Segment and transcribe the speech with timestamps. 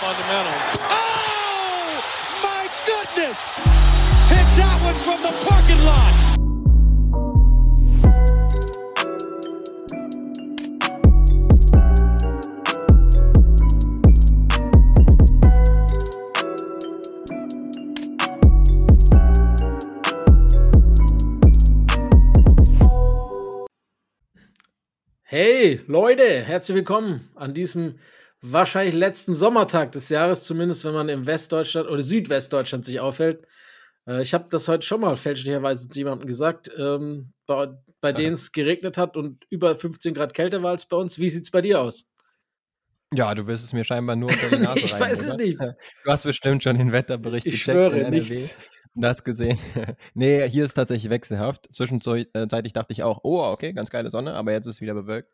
[0.00, 0.52] fundamental.
[0.88, 2.00] Oh,
[2.42, 3.38] my goodness!
[4.32, 6.14] Hit that one from the parking lot.
[25.24, 27.98] Hey Leute, herzlich willkommen an diesem
[28.42, 33.46] wahrscheinlich letzten Sommertag des Jahres, zumindest wenn man im Westdeutschland oder Südwestdeutschland sich aufhält.
[34.06, 37.68] Äh, ich habe das heute schon mal fälschlicherweise zu jemandem gesagt, ähm, bei,
[38.00, 41.18] bei denen es geregnet hat und über 15 Grad kälter war als bei uns.
[41.18, 42.10] Wie sieht es bei dir aus?
[43.12, 45.36] Ja, du wirst es mir scheinbar nur unter die Nase ich rein, weiß es oder?
[45.36, 45.58] nicht.
[46.04, 48.56] Du hast bestimmt schon den Wetterbericht Ich gecheckt in schwöre, NRW nichts.
[49.02, 49.58] hast gesehen.
[50.14, 51.68] nee, hier ist tatsächlich wechselhaft.
[51.74, 55.32] Zwischenzeitlich dachte ich auch, oh, okay, ganz geile Sonne, aber jetzt ist wieder bewölkt.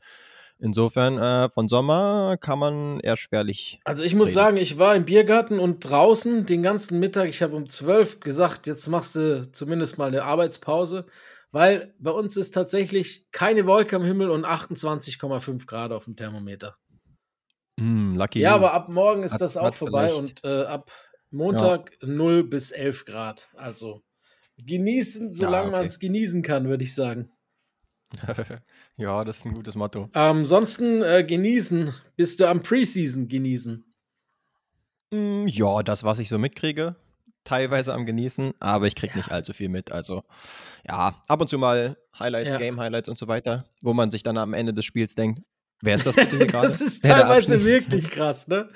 [0.59, 3.79] Insofern, äh, von Sommer kann man eher schwerlich.
[3.85, 4.35] Also ich muss Reden.
[4.35, 7.29] sagen, ich war im Biergarten und draußen den ganzen Mittag.
[7.29, 11.07] Ich habe um 12 gesagt, jetzt machst du zumindest mal eine Arbeitspause,
[11.53, 16.77] weil bei uns ist tatsächlich keine Wolke am Himmel und 28,5 Grad auf dem Thermometer.
[17.79, 18.41] Hm, lucky.
[18.41, 20.91] Ja, aber ab morgen ist Hat- das auch vorbei vielleicht- und äh, ab
[21.31, 23.51] Montag 0 bis 11 Grad.
[23.57, 24.03] Also
[24.57, 25.77] genießen, solange okay.
[25.77, 27.31] man es genießen kann, würde ich sagen.
[28.97, 30.09] ja, das ist ein gutes Motto.
[30.13, 33.85] Ansonsten äh, genießen, bist du am Preseason genießen.
[35.13, 36.97] Hm, ja, das, was ich so mitkriege,
[37.45, 39.93] teilweise am Genießen, aber ich krieg nicht allzu viel mit.
[39.93, 40.25] Also,
[40.87, 42.59] ja, ab und zu mal Highlights, Ja.
[42.59, 45.43] Game-Highlights und so weiter, wo man sich dann am Ende des Spiels denkt,
[45.83, 46.67] wer ist das bitte hier gerade?
[46.67, 48.69] das ist teilweise wirklich krass, ne?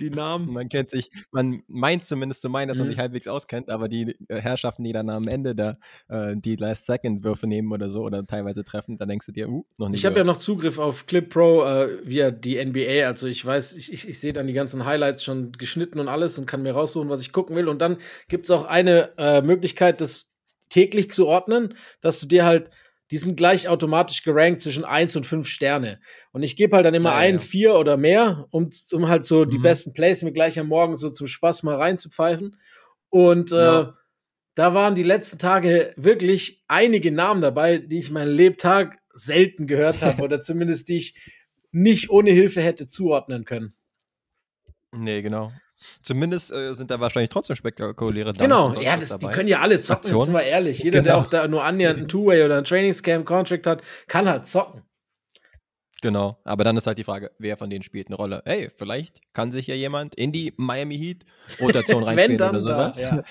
[0.00, 0.52] Die Namen.
[0.52, 2.92] Man kennt sich, man meint zumindest zu meinen, dass man Mhm.
[2.92, 7.46] sich halbwegs auskennt, aber die äh, Herrschaften, die dann am Ende da äh, die Last-Second-Würfe
[7.46, 9.98] nehmen oder so oder teilweise treffen, dann denkst du dir, uh, noch nicht.
[10.00, 13.06] Ich habe ja noch Zugriff auf Clip Pro äh, via die NBA.
[13.06, 16.38] Also ich weiß, ich, ich, ich sehe dann die ganzen Highlights schon geschnitten und alles
[16.38, 17.68] und kann mir raussuchen, was ich gucken will.
[17.68, 17.98] Und dann
[18.28, 20.26] gibt es auch eine äh, Möglichkeit, das
[20.68, 22.70] täglich zu ordnen, dass du dir halt,
[23.10, 26.00] die sind gleich automatisch gerankt zwischen 1 und 5 Sterne.
[26.32, 27.38] Und ich gebe halt dann immer Ja, ein, ja.
[27.38, 29.62] vier oder mehr, um, um halt so die Mhm.
[29.62, 32.58] besten Plays mir gleich am Morgen so zum Spaß mal reinzupfeifen.
[33.08, 33.94] Und äh, Ja.
[34.54, 40.02] da waren die letzten Tage wirklich einige Namen dabei, die ich meinen Lebtag selten gehört
[40.02, 41.16] habe oder zumindest die ich
[41.72, 43.74] nicht ohne Hilfe hätte zuordnen können.
[44.92, 45.52] Nee, genau.
[46.02, 49.80] Zumindest äh, sind da wahrscheinlich trotzdem spektakuläre Dunks Genau, ja, das, die können ja alle
[49.80, 50.78] zocken, jetzt sind wir ehrlich.
[50.80, 51.24] Jeder, der Genau.
[51.24, 54.82] auch da nur annähernd ein Two-Way oder ein Trainingscamp-Contract hat, kann halt zocken.
[56.02, 58.42] Genau, aber dann ist halt die Frage, wer von denen spielt eine Rolle?
[58.44, 61.24] Hey, vielleicht kann sich ja jemand in die Miami Heat
[61.60, 62.98] Rotation Wenn reinspielen oder sowas.
[62.98, 63.22] da, ja.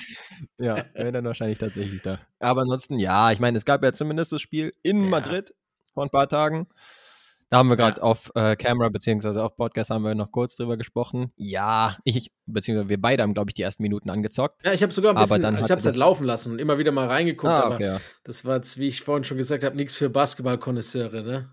[0.77, 2.19] ja, wäre dann wahrscheinlich tatsächlich da.
[2.39, 5.09] Aber ansonsten, ja, ich meine, es gab ja zumindest das Spiel in Ja.
[5.09, 5.53] Madrid
[5.93, 6.67] vor ein paar Tagen.
[7.55, 8.03] Da haben wir gerade Ja.
[8.03, 11.31] auf äh, Camera beziehungsweise auf Podcast haben wir noch kurz drüber gesprochen.
[11.37, 14.65] Ja, ich, beziehungsweise wir beide haben, glaube ich, die ersten Minuten angezockt.
[14.65, 16.59] Ja, ich habe sogar ein Aber bisschen, dann ich habe es halt laufen lassen und
[16.59, 18.01] immer wieder mal reingeguckt, Ah, aber okay, ja.
[18.25, 21.49] das war jetzt, wie ich vorhin schon gesagt habe, nichts für Basketball-Konnoisseure, ne?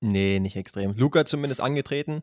[0.00, 0.94] Nee, nicht extrem.
[0.96, 2.22] Luca zumindest angetreten.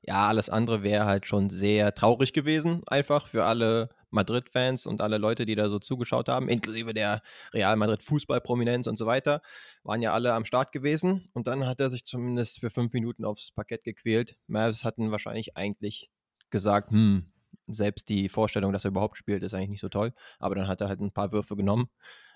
[0.00, 5.18] Ja, alles andere wäre halt schon sehr traurig gewesen, einfach für alle Madrid-Fans und alle
[5.18, 9.42] Leute, die da so zugeschaut haben, inklusive der Real Madrid-Fußball-Prominenz und so weiter,
[9.82, 11.28] waren ja alle am Start gewesen.
[11.32, 14.36] Und dann hat er sich zumindest für fünf Minuten aufs Parkett gequält.
[14.46, 16.10] Mavs hatten wahrscheinlich eigentlich
[16.50, 17.32] gesagt, hm,
[17.66, 20.12] selbst die Vorstellung, dass er überhaupt spielt, ist eigentlich nicht so toll.
[20.38, 21.88] Aber dann hat er halt ein paar Würfe genommen.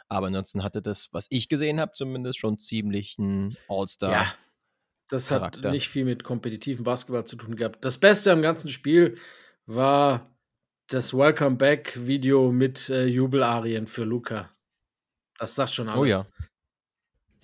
[0.09, 4.13] Aber ansonsten hatte das, was ich gesehen habe, zumindest schon ziemlich ein All-Star.
[4.13, 4.35] Ja,
[5.09, 5.71] das hat Charakter.
[5.71, 7.85] nicht viel mit kompetitivem Basketball zu tun gehabt.
[7.85, 9.19] Das Beste am ganzen Spiel
[9.67, 10.36] war
[10.89, 14.51] das Welcome Back Video mit äh, Jubelarien für Luca.
[15.39, 16.01] Das sagt schon alles.
[16.01, 16.27] Oh ja.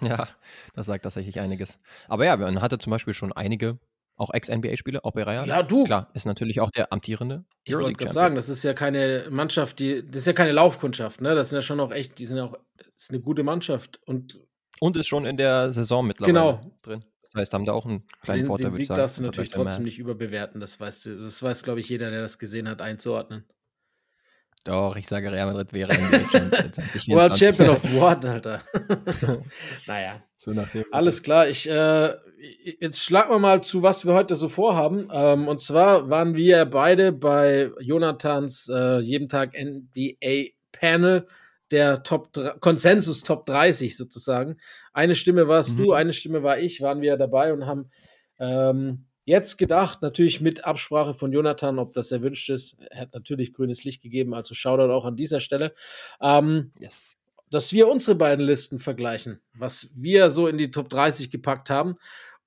[0.01, 0.29] Ja,
[0.75, 1.79] das sagt tatsächlich einiges.
[2.09, 3.79] Aber ja, man hatte zum Beispiel schon einige,
[4.17, 5.47] auch Ex-NBA-Spieler, auch bei Real.
[5.47, 5.85] Ja, du.
[5.85, 9.79] Klar, ist natürlich auch der amtierende Ich wollte gerade sagen, das ist ja keine Mannschaft,
[9.79, 11.35] die, das ist ja keine Laufkundschaft, ne?
[11.35, 14.01] Das sind ja schon auch echt, die sind ja auch, das ist eine gute Mannschaft
[14.05, 14.41] und
[14.81, 16.77] Und ist schon in der Saison mittlerweile Genau.
[16.83, 17.05] drin.
[17.33, 18.99] Das heißt, haben da auch einen kleinen den, Vorteil, den Sieg sagen.
[18.99, 20.61] darfst du natürlich trotzdem nicht überbewerten.
[20.61, 23.45] Das weißt du, das weiß, glaube ich, jeder, der das gesehen hat, einzuordnen.
[24.65, 27.09] Doch, ich sage, Real Madrid wäre NBA-Champion 2024.
[27.17, 28.63] World Champion of What, Alter.
[29.87, 30.23] naja.
[30.37, 30.85] So nach dem.
[30.93, 32.15] Alles klar, ich äh,
[32.81, 35.09] jetzt schlagen wir mal zu, was wir heute so vorhaben.
[35.13, 41.27] Ähm, und zwar waren wir beide bei Jonathans äh, jeden Tag NBA Panel
[41.73, 42.31] der Top
[42.61, 44.59] Konsensus Top 30 sozusagen.
[44.93, 45.83] Eine Stimme warst Mhm.
[45.83, 47.91] du, eine Stimme war ich, waren wir dabei und haben
[48.39, 52.77] ähm, jetzt gedacht, natürlich mit Absprache von Jonathan, ob das erwünscht ist.
[52.91, 55.75] Er hat natürlich grünes Licht gegeben, also Shoutout auch an dieser Stelle.
[56.21, 57.19] Ähm, Yes.
[57.51, 61.97] dass wir unsere beiden Listen vergleichen, was wir so in die Top 30 gepackt haben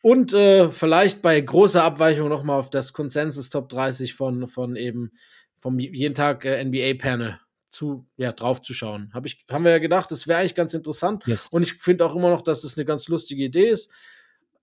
[0.02, 5.12] Und äh, vielleicht bei großer Abweichung nochmal auf das Consensus Top 30 von, von eben
[5.60, 7.40] vom jeden Tag äh, NBA-Panel
[7.76, 9.12] zu, ja, draufzuschauen.
[9.14, 11.24] Hab ich, haben wir ja gedacht, das wäre eigentlich ganz interessant.
[11.28, 11.50] Yes.
[11.52, 13.92] Und ich finde auch immer noch, dass das eine ganz lustige Idee ist.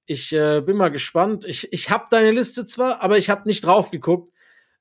[0.06, 1.44] Ich äh, bin mal gespannt.
[1.44, 4.32] Ich, ich habe deine Liste zwar, aber ich habe nicht drauf geguckt.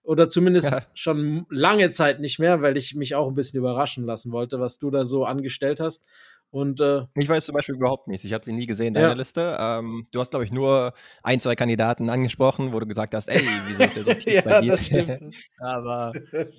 [0.04, 0.80] Oder zumindest ja.
[0.96, 4.80] schon lange Zeit nicht mehr, weil ich mich auch ein bisschen überraschen lassen wollte, was
[4.80, 6.06] du da so angestellt hast.
[6.52, 8.26] Und, äh, ich weiß zum Beispiel überhaupt nichts.
[8.26, 9.14] Ich habe sie nie gesehen, deine ja.
[9.14, 9.58] Liste.
[9.58, 10.94] Ähm, du hast, glaube ich, nur
[11.24, 14.42] ein, zwei Kandidaten angesprochen, wo du gesagt hast, ey, wieso ist der so tief ja,
[14.42, 14.72] bei dir?
[14.72, 15.36] Das stimmt.
[15.60, 16.12] Aber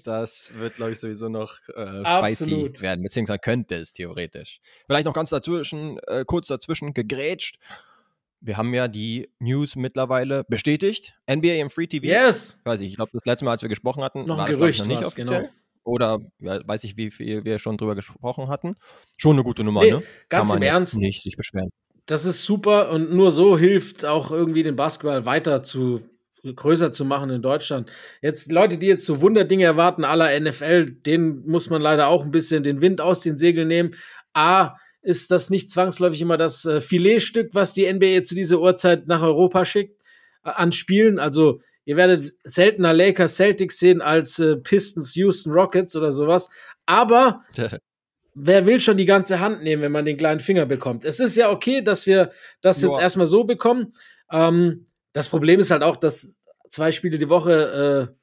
[0.04, 4.60] das wird, glaube ich, sowieso noch äh, spicy werden, beziehungsweise könnte es theoretisch.
[4.86, 7.58] Vielleicht noch ganz dazwischen, äh, kurz dazwischen gegrätscht.
[8.40, 11.14] Wir haben ja die News mittlerweile bestätigt.
[11.30, 12.06] NBA im Free TV.
[12.06, 12.58] Yes!
[12.64, 14.80] Weiß ich, ich glaube, das letzte Mal, als wir gesprochen hatten, noch war ein Gerücht,
[14.80, 15.40] das noch nicht was, offiziell.
[15.42, 18.74] Genau oder ja, weiß ich, wie viel wir schon drüber gesprochen hatten.
[19.16, 20.02] Schon eine gute Nummer, nee, ne?
[20.28, 20.96] Ganz im Ernst.
[20.96, 21.70] Nicht sich beschweren.
[22.06, 26.02] Das ist super und nur so hilft auch irgendwie den Basketball weiter zu
[26.44, 27.90] größer zu machen in Deutschland.
[28.20, 32.32] Jetzt Leute, die jetzt so Wunderdinge erwarten, aller NFL, denen muss man leider auch ein
[32.32, 33.94] bisschen den Wind aus den Segeln nehmen.
[34.32, 39.06] A, ist das nicht zwangsläufig immer das äh, Filetstück, was die NBA zu dieser Uhrzeit
[39.06, 40.00] nach Europa schickt
[40.44, 41.18] äh, an Spielen.
[41.18, 46.48] Also Ihr werdet seltener Lakers Celtics sehen als äh, Pistons Houston Rockets oder sowas.
[46.86, 47.44] Aber
[48.34, 51.04] wer will schon die ganze Hand nehmen, wenn man den kleinen Finger bekommt?
[51.04, 52.30] Es ist ja okay, dass wir
[52.60, 53.94] das jetzt erstmal so bekommen.
[54.30, 56.40] Ähm, das Problem ist halt auch, dass
[56.70, 58.14] zwei Spiele die Woche äh,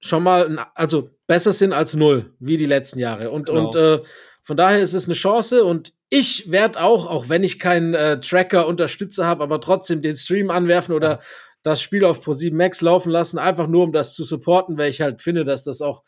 [0.00, 3.30] schon mal, also besser sind als null, wie die letzten Jahre.
[3.30, 3.68] Und, genau.
[3.68, 4.00] und äh,
[4.42, 8.18] von daher ist es eine Chance und ich werde auch, auch wenn ich keinen äh,
[8.18, 11.20] Tracker-Unterstützer habe, aber trotzdem den Stream anwerfen oder ja
[11.62, 15.00] das Spiel auf Pro7 Max laufen lassen, einfach nur um das zu supporten, weil ich
[15.00, 16.04] halt finde, dass das auch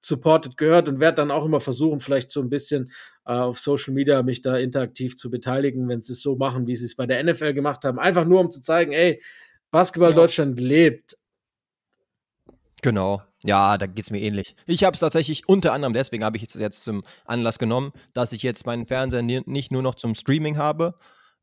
[0.00, 2.92] supported gehört und werde dann auch immer versuchen, vielleicht so ein bisschen
[3.24, 6.76] äh, auf Social Media mich da interaktiv zu beteiligen, wenn sie es so machen, wie
[6.76, 7.98] sie es bei der NFL gemacht haben.
[7.98, 9.22] Einfach nur, um zu zeigen, ey,
[9.70, 10.16] Basketball ja.
[10.16, 11.16] Deutschland lebt.
[12.82, 13.22] Genau.
[13.44, 14.56] Ja, da geht es mir ähnlich.
[14.66, 18.32] Ich habe es tatsächlich unter anderem, deswegen habe ich es jetzt zum Anlass genommen, dass
[18.32, 20.94] ich jetzt meinen Fernseher nicht nur noch zum Streaming habe,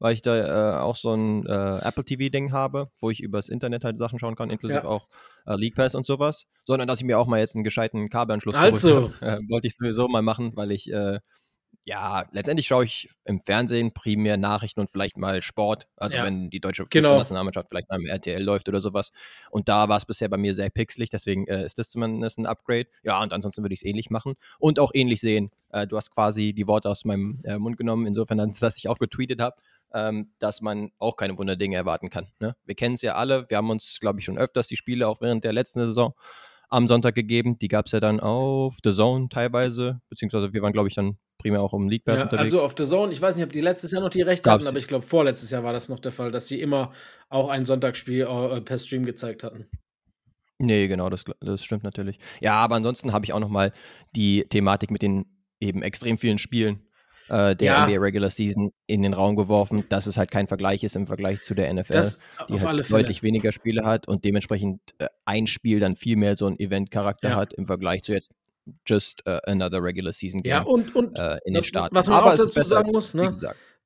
[0.01, 3.83] weil ich da äh, auch so ein äh, Apple TV-Ding habe, wo ich übers Internet
[3.83, 4.85] halt Sachen schauen kann, inklusive ja.
[4.85, 5.07] auch
[5.45, 8.55] äh, League Pass und sowas, sondern dass ich mir auch mal jetzt einen gescheiten Kabelanschluss
[8.55, 9.13] also.
[9.21, 11.19] Äh, wollte ich sowieso mal machen, weil ich äh,
[11.83, 15.87] ja, letztendlich schaue ich im Fernsehen primär Nachrichten und vielleicht mal Sport.
[15.97, 16.25] Also ja.
[16.25, 17.17] wenn die deutsche genau.
[17.17, 19.11] Nationalmannschaft vielleicht beim RTL läuft oder sowas.
[19.49, 22.45] Und da war es bisher bei mir sehr pixelig, deswegen äh, ist das zumindest ein
[22.45, 22.87] Upgrade.
[23.03, 25.51] Ja, und ansonsten würde ich es ähnlich machen und auch ähnlich sehen.
[25.69, 28.99] Äh, du hast quasi die Worte aus meinem äh, Mund genommen, insofern, dass ich auch
[28.99, 29.55] getweetet habe
[29.93, 32.27] ähm, dass man auch keine Wunderdinge erwarten kann.
[32.39, 32.55] Ne?
[32.63, 33.45] Wir kennen es ja alle.
[33.49, 36.13] Wir haben uns, glaube ich, schon öfters die Spiele auch während der letzten Saison
[36.69, 37.59] am Sonntag gegeben.
[37.59, 41.17] Die gab es ja dann auf The Zone teilweise, beziehungsweise wir waren, glaube ich, dann
[41.37, 42.53] primär auch um League Pass ja, unterwegs.
[42.53, 44.67] Also auf The Zone, ich weiß nicht, ob die letztes Jahr noch die Rechte hatten,
[44.67, 46.93] aber ich glaube, vorletztes Jahr war das noch der Fall, dass sie immer
[47.29, 49.67] auch ein Sonntagsspiel äh, per Stream gezeigt hatten.
[50.59, 52.19] Nee, genau, das, das stimmt natürlich.
[52.39, 53.73] Ja, aber ansonsten habe ich auch noch mal
[54.15, 55.25] die Thematik mit den
[55.59, 56.87] eben extrem vielen Spielen
[57.31, 57.87] äh, der ja.
[57.87, 61.41] NBA Regular Season in den Raum geworfen, dass es halt kein Vergleich ist im Vergleich
[61.41, 62.19] zu der NFL, das
[62.49, 66.45] die halt deutlich weniger Spiele hat und dementsprechend äh, ein Spiel dann viel mehr so
[66.45, 67.35] einen Event-Charakter ja.
[67.37, 68.31] hat im Vergleich zu jetzt
[68.85, 71.95] just uh, another regular season game ja, und, und äh, in das, den Staaten.
[71.95, 73.31] Was man Aber auch dazu sagen muss, ne?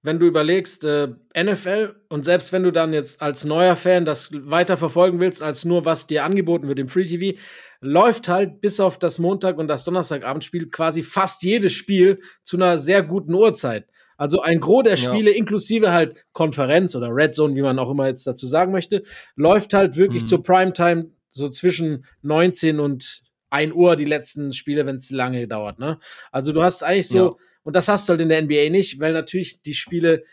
[0.05, 4.31] Wenn du überlegst, äh, NFL und selbst wenn du dann jetzt als neuer Fan das
[4.33, 7.37] weiter verfolgen willst, als nur was dir angeboten wird im Free TV,
[7.81, 12.77] läuft halt bis auf das Montag- und das Donnerstagabendspiel quasi fast jedes Spiel zu einer
[12.77, 13.87] sehr guten Uhrzeit.
[14.17, 15.37] Also ein Gros der Spiele, ja.
[15.37, 19.03] inklusive halt Konferenz oder Red Zone, wie man auch immer jetzt dazu sagen möchte,
[19.35, 20.27] läuft halt wirklich mhm.
[20.27, 25.79] zur Primetime so zwischen 19 und 1 Uhr die letzten Spiele, wenn es lange dauert.
[25.79, 25.99] Ne?
[26.31, 27.35] Also du hast eigentlich so, ja.
[27.63, 30.23] und das hast du halt in der NBA nicht, weil natürlich die Spiele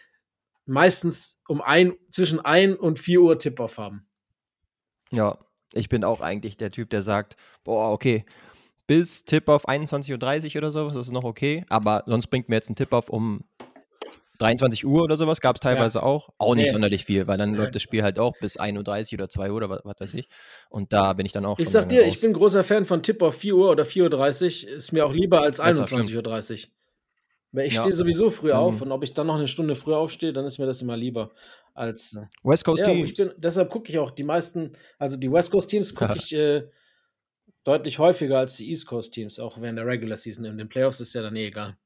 [0.66, 4.06] meistens um ein, zwischen 1 und 4 Uhr Tip-Off haben.
[5.10, 5.38] Ja,
[5.72, 8.24] ich bin auch eigentlich der Typ, der sagt, boah, okay,
[8.86, 12.70] bis Tip auf 21.30 Uhr oder sowas ist noch okay, aber sonst bringt mir jetzt
[12.70, 13.44] ein Tip auf um
[14.42, 16.04] 23 Uhr oder sowas, gab es teilweise ja.
[16.04, 16.30] auch.
[16.38, 16.72] Auch nicht nee.
[16.72, 19.56] sonderlich viel, weil dann läuft das Spiel halt auch bis 1.30 Uhr oder 2 Uhr
[19.56, 20.28] oder was, was, weiß ich.
[20.68, 22.12] Und da bin ich dann auch Ich sag dir, raus.
[22.12, 24.76] ich bin großer Fan von Tip auf 4 Uhr oder 4.30 Uhr.
[24.76, 26.70] Ist mir auch lieber als 21.30 Uhr.
[27.52, 27.82] Weil ich ja.
[27.82, 28.54] stehe sowieso früh mhm.
[28.54, 30.96] auf und ob ich dann noch eine Stunde früher aufstehe, dann ist mir das immer
[30.96, 31.30] lieber
[31.74, 33.14] als West Coast ja, Teams.
[33.14, 36.68] Bin, deshalb gucke ich auch die meisten, also die West Coast Teams gucke ich äh,
[37.64, 40.44] deutlich häufiger als die East Coast Teams, auch während der Regular Season.
[40.44, 41.76] In den Playoffs ist ja dann eh egal.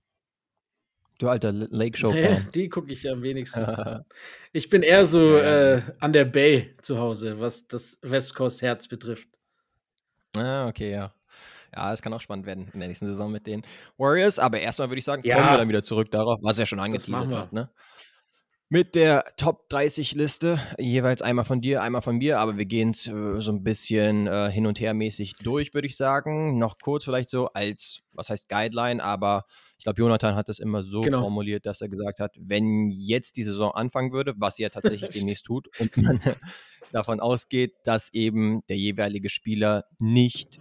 [1.19, 2.21] Du alter Lake Show Fan.
[2.21, 3.65] Nee, die gucke ich am wenigsten.
[4.53, 8.87] ich bin eher so äh, an der Bay zu Hause, was das West Coast Herz
[8.89, 9.29] betrifft.
[10.37, 11.13] Ah, okay, ja.
[11.75, 13.63] Ja, es kann auch spannend werden in der nächsten Saison mit den
[13.99, 14.39] Warriors.
[14.39, 15.37] Aber erstmal würde ich sagen, ja.
[15.37, 17.53] kommen wir dann wieder zurück darauf, was ja schon angeteasert hast.
[17.53, 17.71] Ne?
[18.69, 20.59] mit der Top 30 Liste.
[20.79, 24.27] Jeweils einmal von dir, einmal von mir, aber wir gehen es äh, so ein bisschen
[24.27, 26.59] äh, hin und her mäßig durch, würde ich sagen.
[26.59, 29.45] Noch kurz vielleicht so als, was heißt Guideline, aber
[29.79, 31.21] ich glaube, Jonathan hat das immer so genau.
[31.21, 35.11] formuliert, dass er gesagt hat, wenn jetzt die Saison anfangen würde, was sie ja tatsächlich
[35.15, 36.21] demnächst tut, und man
[36.93, 40.61] davon ausgeht, dass eben der jeweilige Spieler nicht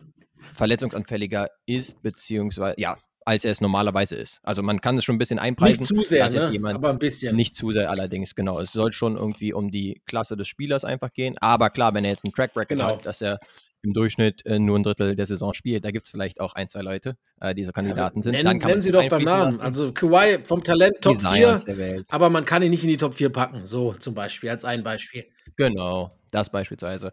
[0.53, 4.39] verletzungsanfälliger ist, beziehungsweise, ja, als er es normalerweise ist.
[4.43, 5.81] Also man kann es schon ein bisschen einpreisen.
[5.81, 6.75] Nicht zu sehr, ne?
[6.75, 7.35] aber ein bisschen.
[7.35, 8.59] Nicht zu sehr allerdings, genau.
[8.59, 11.35] Es soll schon irgendwie um die Klasse des Spielers einfach gehen.
[11.41, 12.87] Aber klar, wenn er jetzt einen Track Record genau.
[12.87, 13.39] hat, dass er
[13.81, 16.67] im Durchschnitt äh, nur ein Drittel der Saison spielt, da gibt es vielleicht auch ein,
[16.67, 18.31] zwei Leute, äh, die so Kandidaten ja, sind.
[18.33, 19.59] Nennen, nennen Sie doch beim Namen.
[19.59, 23.29] Also Kawhi vom Talent Top 4, aber man kann ihn nicht in die Top 4
[23.29, 23.65] packen.
[23.65, 25.25] So zum Beispiel, als ein Beispiel.
[25.57, 27.11] Genau, das beispielsweise.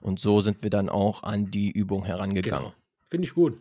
[0.00, 2.64] Und so sind wir dann auch an die Übung herangegangen.
[2.64, 2.74] Genau.
[3.10, 3.60] Finde ich gut.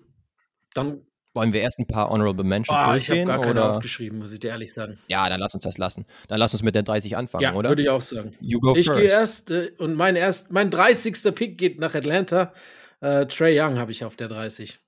[0.73, 1.01] Dann
[1.33, 3.27] wollen wir erst ein paar Honorable Mentions ah, durchgehen?
[3.27, 3.75] Ich habe gar keine oder?
[3.75, 4.97] aufgeschrieben, muss ich dir ehrlich sagen.
[5.07, 6.05] Ja, dann lass uns das lassen.
[6.27, 7.69] Dann lass uns mit der 30 anfangen, ja, oder?
[7.69, 8.35] würde ich auch sagen.
[8.41, 11.35] ich gehe erst äh, und mein, erst, mein 30.
[11.35, 12.53] Pick geht nach Atlanta.
[12.99, 14.79] Äh, Trey Young habe ich auf der 30.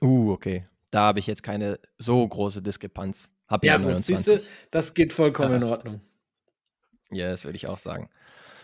[0.00, 0.66] Uh, okay.
[0.90, 3.30] Da habe ich jetzt keine so große Diskrepanz.
[3.48, 5.56] Hab ja, gut, siehst du, das geht vollkommen ja.
[5.56, 6.00] in Ordnung.
[7.10, 8.08] Ja, das würde ich auch sagen.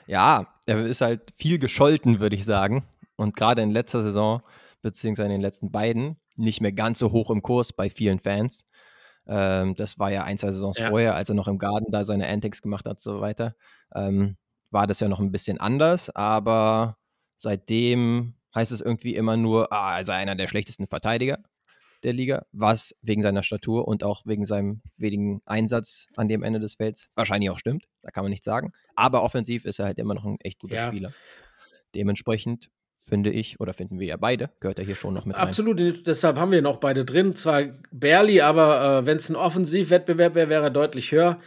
[0.07, 2.85] Ja, er ist halt viel gescholten, würde ich sagen.
[3.17, 4.43] Und gerade in letzter Saison,
[4.81, 8.67] beziehungsweise in den letzten beiden, nicht mehr ganz so hoch im Kurs bei vielen Fans.
[9.27, 10.89] Ähm, das war ja ein, zwei Saisons ja.
[10.89, 13.55] vorher, als er noch im Garten da seine Antics gemacht hat und so weiter.
[13.95, 14.37] Ähm,
[14.71, 16.97] war das ja noch ein bisschen anders, aber
[17.37, 21.39] seitdem heißt es irgendwie immer nur, ah, er sei einer der schlechtesten Verteidiger
[22.03, 26.59] der Liga, was wegen seiner Statur und auch wegen seinem wenigen Einsatz an dem Ende
[26.59, 28.73] des Felds wahrscheinlich auch stimmt, da kann man nicht sagen.
[28.97, 30.89] Aber offensiv ist er halt immer noch ein echt guter ja.
[30.89, 31.13] Spieler.
[31.95, 32.71] Dementsprechend
[33.05, 35.43] finde ich, oder finden wir ja beide, gehört er hier schon noch mit rein.
[35.49, 37.35] Absolut, deshalb haben wir noch beide drin.
[37.35, 41.41] Zwar barely, aber äh, wenn es ein Offensivwettbewerb wäre, wäre er deutlich höher.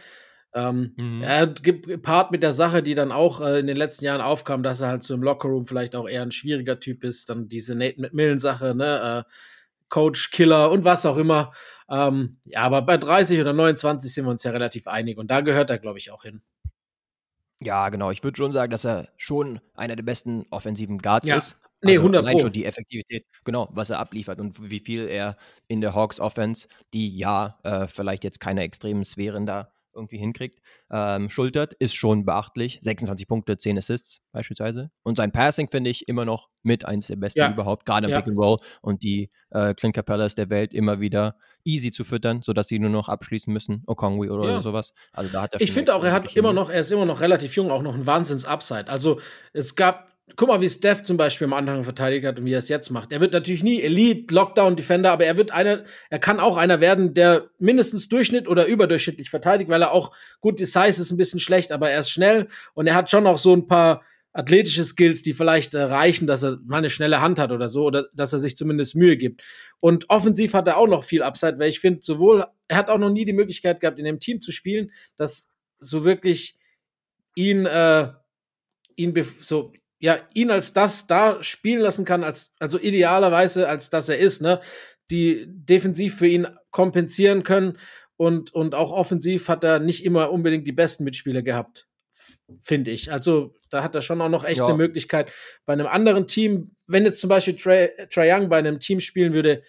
[0.54, 1.22] Ähm, mhm.
[1.22, 4.62] Er gibt Part mit der Sache, die dann auch äh, in den letzten Jahren aufkam,
[4.62, 7.28] dass er halt so im Lockerroom vielleicht auch eher ein schwieriger Typ ist.
[7.28, 9.24] Dann diese Nate McMillan-Sache, ne?
[9.26, 9.30] Äh,
[9.88, 11.52] Coach, Killer und was auch immer.
[11.88, 15.40] Ähm, ja, aber bei 30 oder 29 sind wir uns ja relativ einig und da
[15.42, 16.42] gehört er, glaube ich, auch hin.
[17.60, 18.10] Ja, genau.
[18.10, 21.36] Ich würde schon sagen, dass er schon einer der besten offensiven Guards ja.
[21.36, 21.56] ist.
[21.82, 25.36] Nee, also 100 allein schon die Effektivität, genau, was er abliefert und wie viel er
[25.68, 30.60] in der Hawks Offense, die ja äh, vielleicht jetzt keine extremen Sphären da irgendwie hinkriegt,
[30.90, 32.78] ähm, schultert, ist schon beachtlich.
[32.82, 34.90] 26 Punkte, 10 Assists beispielsweise.
[35.02, 37.50] Und sein Passing finde ich immer noch mit eins der besten ja.
[37.50, 38.20] überhaupt, gerade im ja.
[38.20, 42.42] Pick and Roll und die äh, Clint Capellas der Welt immer wieder easy zu füttern,
[42.42, 44.60] sodass sie nur noch abschließen müssen, Okongwi oder ja.
[44.60, 44.92] sowas.
[45.12, 47.20] Also da hat er Ich finde auch, er hat immer noch, er ist immer noch
[47.20, 48.88] relativ jung, auch noch ein Wahnsinns-Upside.
[48.88, 49.20] Also
[49.52, 52.58] es gab guck mal, wie Steph zum Beispiel am Anfang verteidigt hat und wie er
[52.58, 53.12] es jetzt macht.
[53.12, 56.80] Er wird natürlich nie Elite, Lockdown, Defender, aber er wird einer, er kann auch einer
[56.80, 61.16] werden, der mindestens Durchschnitt oder überdurchschnittlich verteidigt, weil er auch, gut, die Size ist ein
[61.16, 64.02] bisschen schlecht, aber er ist schnell und er hat schon auch so ein paar
[64.32, 67.84] athletische Skills, die vielleicht äh, reichen, dass er mal eine schnelle Hand hat oder so,
[67.84, 69.42] oder dass er sich zumindest Mühe gibt.
[69.80, 72.98] Und offensiv hat er auch noch viel Upside, weil ich finde, sowohl, er hat auch
[72.98, 76.58] noch nie die Möglichkeit gehabt, in einem Team zu spielen, das so wirklich
[77.34, 78.08] ihn, äh,
[78.96, 84.08] ihn so ja, ihn als das da spielen lassen kann, als, also idealerweise als das
[84.08, 84.60] er ist, ne?
[85.10, 87.78] Die defensiv für ihn kompensieren können
[88.16, 91.86] und, und auch offensiv hat er nicht immer unbedingt die besten Mitspieler gehabt,
[92.60, 93.12] finde ich.
[93.12, 94.66] Also da hat er schon auch noch echt ja.
[94.66, 95.32] eine Möglichkeit.
[95.64, 99.62] Bei einem anderen Team, wenn jetzt zum Beispiel Trae Young bei einem Team spielen würde,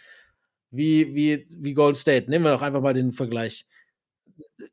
[0.71, 3.65] wie, wie, wie Gold State, nehmen wir doch einfach mal den Vergleich.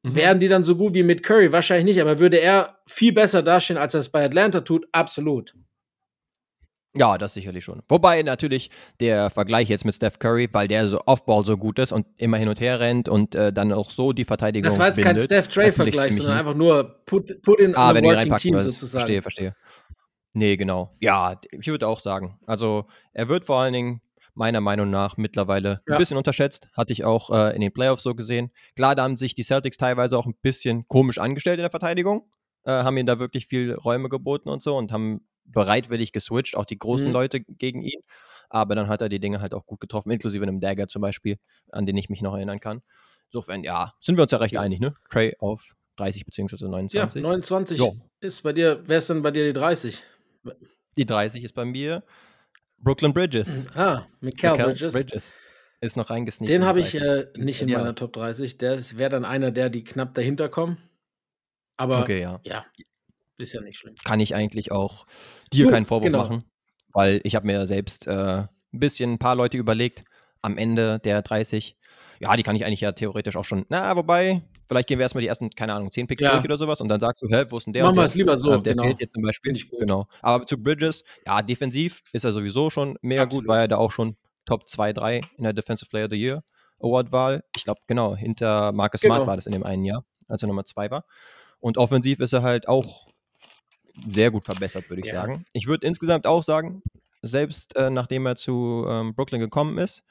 [0.02, 0.14] Mhm.
[0.14, 1.52] Wären die dann so gut wie mit Curry?
[1.52, 4.87] Wahrscheinlich nicht, aber würde er viel besser dastehen, als er es bei Atlanta tut?
[4.92, 5.54] Absolut.
[6.97, 7.83] Ja, das sicherlich schon.
[7.88, 11.90] Wobei natürlich der Vergleich jetzt mit Steph Curry, weil der so Offball so gut ist
[11.90, 14.68] und immer hin und her rennt und äh, dann auch so die Verteidigung.
[14.68, 18.04] Das war jetzt bindet, kein Steph Trey-Vergleich, sondern einfach nur put, put in ah, wenn
[18.04, 19.00] working team sozusagen.
[19.00, 19.56] Verstehe, verstehe.
[20.35, 20.94] Nee, genau.
[21.00, 22.38] Ja, ich würde auch sagen.
[22.47, 24.00] Also er wird vor allen Dingen
[24.34, 25.94] meiner Meinung nach mittlerweile ja.
[25.94, 26.68] ein bisschen unterschätzt.
[26.72, 28.50] Hatte ich auch äh, in den Playoffs so gesehen.
[28.76, 32.28] Klar, da haben sich die Celtics teilweise auch ein bisschen komisch angestellt in der Verteidigung.
[32.64, 36.64] Äh, haben ihm da wirklich viel Räume geboten und so und haben bereitwillig geswitcht, auch
[36.64, 37.12] die großen mhm.
[37.12, 38.00] Leute gegen ihn.
[38.48, 41.38] Aber dann hat er die Dinge halt auch gut getroffen, inklusive einem Dagger zum Beispiel,
[41.70, 42.82] an den ich mich noch erinnern kann.
[43.30, 44.60] Insofern, ja, sind wir uns ja recht ja.
[44.60, 44.94] einig, ne?
[45.10, 46.68] Trey auf 30 bzw.
[46.68, 47.22] 29.
[47.22, 47.96] Ja, 29 jo.
[48.20, 50.02] ist bei dir, wer ist denn bei dir die 30?
[50.96, 52.04] Die 30 ist bei mir
[52.84, 53.62] Brooklyn Bridges.
[53.74, 54.92] Ah, Mikael Bridges.
[54.92, 55.34] Bridges.
[55.80, 56.50] Ist noch reingesneakt.
[56.50, 58.58] Den habe ich äh, nicht in meiner Top 30.
[58.58, 60.78] Der wäre dann einer der, die knapp dahinter kommen.
[61.76, 62.40] Aber okay, ja.
[62.44, 62.64] ja,
[63.38, 63.94] ist ja nicht schlimm.
[64.04, 65.06] Kann ich eigentlich auch
[65.52, 66.18] dir du, keinen Vorwurf genau.
[66.18, 66.44] machen,
[66.92, 70.04] weil ich habe mir selbst äh, ein bisschen ein paar Leute überlegt
[70.40, 71.76] am Ende der 30.
[72.20, 73.66] Ja, die kann ich eigentlich ja theoretisch auch schon.
[73.68, 76.33] Na, wobei, Vielleicht gehen wir erstmal die ersten, keine Ahnung, 10 Picks Ja.
[76.35, 77.85] durch oder sowas und dann sagst du, hä, wo ist denn der?
[77.85, 78.85] Machen wir es lieber so, Ähm, der genau.
[78.85, 79.52] fehlt jetzt zum Beispiel.
[79.78, 80.06] Genau.
[80.23, 83.44] Aber zu Bridges, ja, defensiv ist er sowieso schon mega Absolut.
[83.44, 84.16] gut, war er da auch schon
[84.47, 86.42] Top 2, 3 in der Defensive Player of the Year
[86.80, 87.44] Award-Wahl.
[87.54, 89.14] Ich glaube, genau, hinter Marcus Genau.
[89.14, 91.04] Smart war das in dem einen Jahr, als er Nummer 2 war.
[91.61, 93.09] Und offensiv ist er halt auch
[94.04, 95.14] sehr gut verbessert, würde ich Ja.
[95.23, 95.47] sagen.
[95.52, 96.83] Ich würde insgesamt auch sagen,
[97.23, 100.02] selbst äh, nachdem er zu ähm, Brooklyn gekommen ist,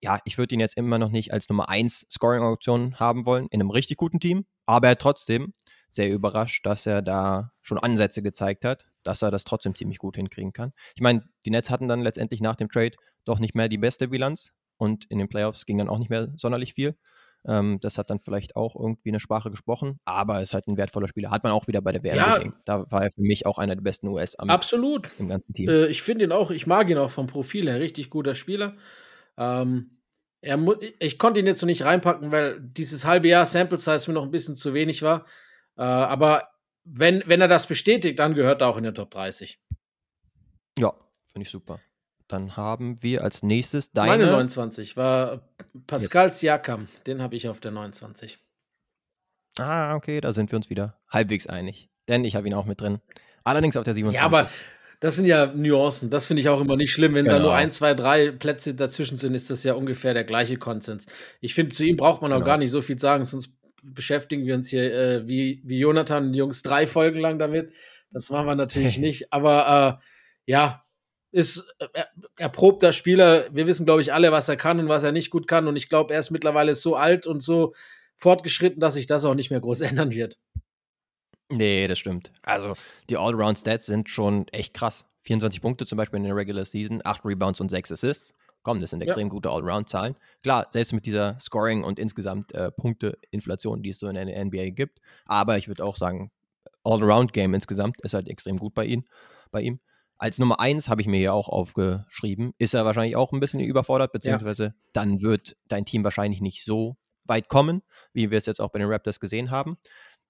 [0.00, 3.60] ja, ich würde ihn jetzt immer noch nicht als Nummer 1 Scoring-Auktion haben wollen, in
[3.60, 5.54] einem richtig guten Team, aber er trotzdem
[5.90, 10.16] sehr überrascht, dass er da schon Ansätze gezeigt hat, dass er das trotzdem ziemlich gut
[10.16, 10.72] hinkriegen kann.
[10.94, 12.92] Ich meine, die Nets hatten dann letztendlich nach dem Trade
[13.24, 16.28] doch nicht mehr die beste Bilanz und in den Playoffs ging dann auch nicht mehr
[16.36, 16.96] sonderlich viel.
[17.46, 20.76] Ähm, das hat dann vielleicht auch irgendwie eine Sprache gesprochen, aber er ist halt ein
[20.76, 21.30] wertvoller Spieler.
[21.30, 22.36] Hat man auch wieder bei der WM Ja.
[22.36, 22.54] gesehen.
[22.64, 25.10] Da war er für mich auch einer der besten US-Amis Absolut.
[25.18, 25.68] im ganzen Team.
[25.68, 28.74] Äh, ich finde ihn auch, ich mag ihn auch vom Profil her, richtig guter Spieler.
[29.38, 29.98] Ähm,
[30.40, 30.58] er
[31.00, 34.24] ich konnte ihn jetzt noch nicht reinpacken, weil dieses halbe Jahr Sample Size mir noch
[34.24, 35.26] ein bisschen zu wenig war.
[35.76, 36.50] Äh, aber
[36.84, 39.60] wenn, wenn er das bestätigt, dann gehört er auch in der Top 30.
[40.78, 40.92] Ja,
[41.32, 41.80] finde ich super.
[42.28, 44.10] Dann haben wir als nächstes deine.
[44.10, 45.48] Meine 29 war
[45.86, 46.88] Pascal Siakam.
[47.06, 48.38] Den habe ich auf der 29.
[49.58, 51.90] Ah, okay, da sind wir uns wieder halbwegs einig.
[52.06, 53.00] Denn ich habe ihn auch mit drin.
[53.44, 54.20] Allerdings auf der 27.
[54.20, 54.50] Ja, aber
[55.00, 56.10] das sind ja Nuancen.
[56.10, 57.14] Das finde ich auch immer nicht schlimm.
[57.14, 57.46] Wenn da Genau.
[57.46, 61.06] nur ein, zwei, drei Plätze dazwischen sind, ist das ja ungefähr der gleiche Konsens.
[61.40, 62.46] Ich finde, zu ihm braucht man auch Genau.
[62.46, 63.50] gar nicht so viel sagen, sonst
[63.82, 67.72] beschäftigen wir uns hier äh, wie, wie Jonathan und Jungs drei Folgen lang damit.
[68.10, 69.32] Das machen wir natürlich nicht.
[69.32, 70.00] Aber
[70.46, 70.84] äh, ja,
[71.30, 73.44] ist äh, er- erprobter Spieler.
[73.52, 75.68] Wir wissen, glaube ich, alle, was er kann und was er nicht gut kann.
[75.68, 77.72] Und ich glaube, er ist mittlerweile so alt und so
[78.16, 80.38] fortgeschritten, dass sich das auch nicht mehr groß ändern wird.
[81.50, 82.32] Nee, das stimmt.
[82.42, 82.74] Also,
[83.08, 85.06] die Allround-Stats sind schon echt krass.
[85.22, 88.34] 24 Punkte zum Beispiel in der Regular Season, 8 Rebounds und 6 Assists.
[88.62, 89.06] Komm, das sind Ja.
[89.06, 90.16] extrem gute Allround-Zahlen.
[90.42, 94.70] Klar, selbst mit dieser Scoring- und insgesamt äh, Punkte-Inflation, die es so in der NBA
[94.70, 94.98] gibt.
[95.26, 96.30] Aber ich würde auch sagen,
[96.84, 99.04] Allround-Game insgesamt ist halt extrem gut bei, ihm,
[99.50, 99.80] bei ihm.
[100.18, 103.60] Als Nummer 1 habe ich mir ja auch aufgeschrieben, ist er wahrscheinlich auch ein bisschen
[103.60, 107.82] überfordert, beziehungsweise dann wird dein Team wahrscheinlich nicht so weit kommen,
[108.12, 109.76] wie wir es jetzt auch bei den Raptors gesehen haben.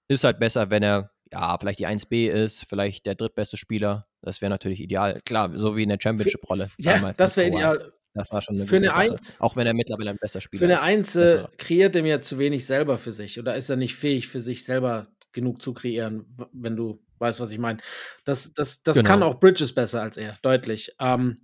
[0.09, 4.07] Ist halt besser, wenn er, ja, vielleicht die 1B ist, vielleicht der drittbeste Spieler.
[4.21, 5.21] Das wäre natürlich ideal.
[5.23, 6.69] Klar, so wie in der Championship-Rolle.
[6.77, 7.93] Ja, das mit wäre ideal.
[8.15, 8.97] Das war schon eine Für eine Sache.
[8.99, 10.81] Eins- Auch wenn er mittlerweile ein besser Spieler Für eine ist.
[10.81, 11.51] Eins äh, Besser.
[11.57, 14.65] kreiert er mir zu wenig selber für sich oder ist er nicht fähig, für sich
[14.65, 17.77] selber genug zu kreieren, wenn du weißt, was ich meine.
[18.25, 19.07] Das, das, das Genau.
[19.07, 20.91] kann auch Bridges besser als er, deutlich.
[20.99, 21.41] Ähm,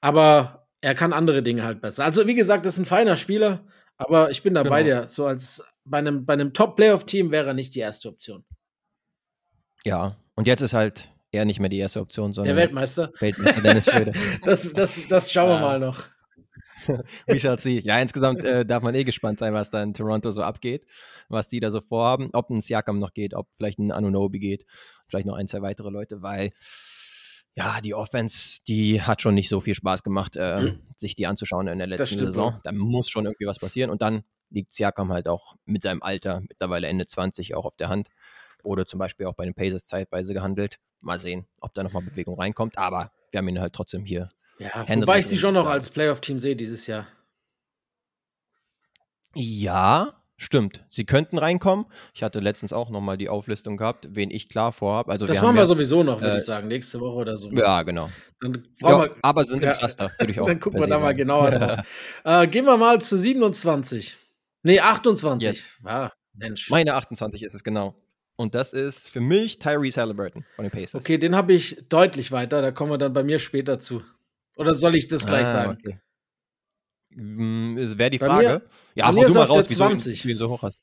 [0.00, 2.04] aber er kann andere Dinge halt besser.
[2.04, 3.66] Also, wie gesagt, das ist ein feiner Spieler,
[3.98, 5.02] aber ich bin da bei Genau.
[5.02, 5.08] dir.
[5.08, 8.44] So als bei einem, bei einem Top-Playoff-Team wäre er nicht die erste Option.
[9.84, 13.12] Ja, und jetzt ist halt er nicht mehr die erste Option, Der sondern Weltmeister.
[13.20, 14.12] Weltmeister Dennis Schröder.
[14.44, 15.60] Das, das, das schauen wir Ja.
[15.60, 16.08] mal noch.
[17.26, 17.78] Wie schaut's sie?
[17.80, 20.86] Ja, insgesamt äh, darf man eh gespannt sein, was da in Toronto so abgeht,
[21.28, 24.64] was die da so vorhaben, ob ein Siakam noch geht, ob vielleicht ein Anunobi geht,
[25.06, 26.52] vielleicht noch ein, zwei weitere Leute, weil
[27.56, 31.68] ja, die Offense, die hat schon nicht so viel Spaß gemacht, äh, sich die anzuschauen
[31.68, 32.60] in der letzten stimmt Saison.
[32.64, 36.42] Da muss schon irgendwie was passieren und dann liegt Siakam halt auch mit seinem Alter,
[36.48, 38.08] mittlerweile Ende 20, auch auf der Hand.
[38.62, 40.78] Wurde zum Beispiel auch bei den Pacers zeitweise gehandelt.
[41.00, 44.84] Mal sehen, ob da nochmal Bewegung reinkommt, aber wir haben ihn halt trotzdem hier Ja,
[44.86, 47.06] wobei ich sie schon noch als Playoff-Team sehe dieses Jahr.
[49.34, 50.84] Ja, stimmt.
[50.90, 51.86] Sie könnten reinkommen.
[52.12, 55.12] Ich hatte letztens auch nochmal die Auflistung gehabt, wen ich klar vorhabe.
[55.12, 57.38] Also Das wir machen wir ja, sowieso noch, würde äh, ich sagen, nächste Woche oder
[57.38, 57.50] so.
[57.52, 58.10] Ja, genau.
[58.40, 60.46] Dann Ja, wir, aber sind ja, im Cluster, würde ich auch.
[60.46, 61.78] Dann gucken wir da mal genauer drauf.
[62.24, 64.18] äh, gehen wir mal zu 27.
[64.62, 65.46] Nee, 28.
[65.48, 65.66] Yes.
[65.84, 66.70] Ah, Mensch.
[66.70, 67.94] Meine 28 ist es genau.
[68.36, 71.02] Und das ist für mich Tyrese Halliburton von den Pacers.
[71.02, 72.62] Okay, den habe ich deutlich weiter.
[72.62, 74.02] Da kommen wir dann bei mir später zu.
[74.56, 75.78] Oder soll ich das gleich Ah, sagen?
[75.80, 75.98] Okay.
[77.10, 78.46] Wäre die Bei Frage.
[78.48, 78.62] mir-
[78.94, 80.22] ja, hau du mal raus, wieso, 20.
[80.22, 80.78] du so hoch hast.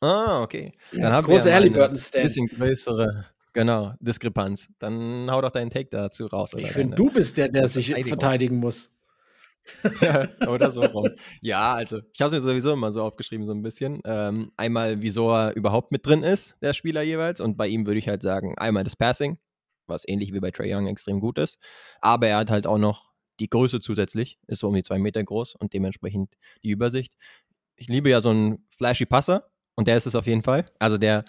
[0.00, 0.72] Ah, okay.
[0.92, 2.22] Dann Große ja mal eine Halliburton-Stan.
[2.22, 4.68] bisschen größere, genau, Diskrepanz.
[4.78, 6.52] Dann hau doch deinen Take dazu raus.
[6.56, 8.96] Ich finde, du bist der, der sich verteidigen muss.
[10.46, 11.10] Oder so rum.
[11.40, 14.00] Ja, also ich habe es mir sowieso immer so aufgeschrieben, so ein bisschen.
[14.04, 17.40] Ähm, einmal, wieso er überhaupt mit drin ist, der Spieler jeweils.
[17.40, 19.38] Und bei ihm würde ich halt sagen, einmal das Passing,
[19.86, 21.58] was ähnlich wie bei Trey Young extrem gut ist.
[22.00, 25.22] Aber er hat halt auch noch die Größe zusätzlich, ist so um die zwei Meter
[25.22, 27.16] groß und dementsprechend die Übersicht.
[27.76, 30.66] Ich liebe ja so einen flashy Passer und der ist es auf jeden Fall.
[30.78, 31.24] Also der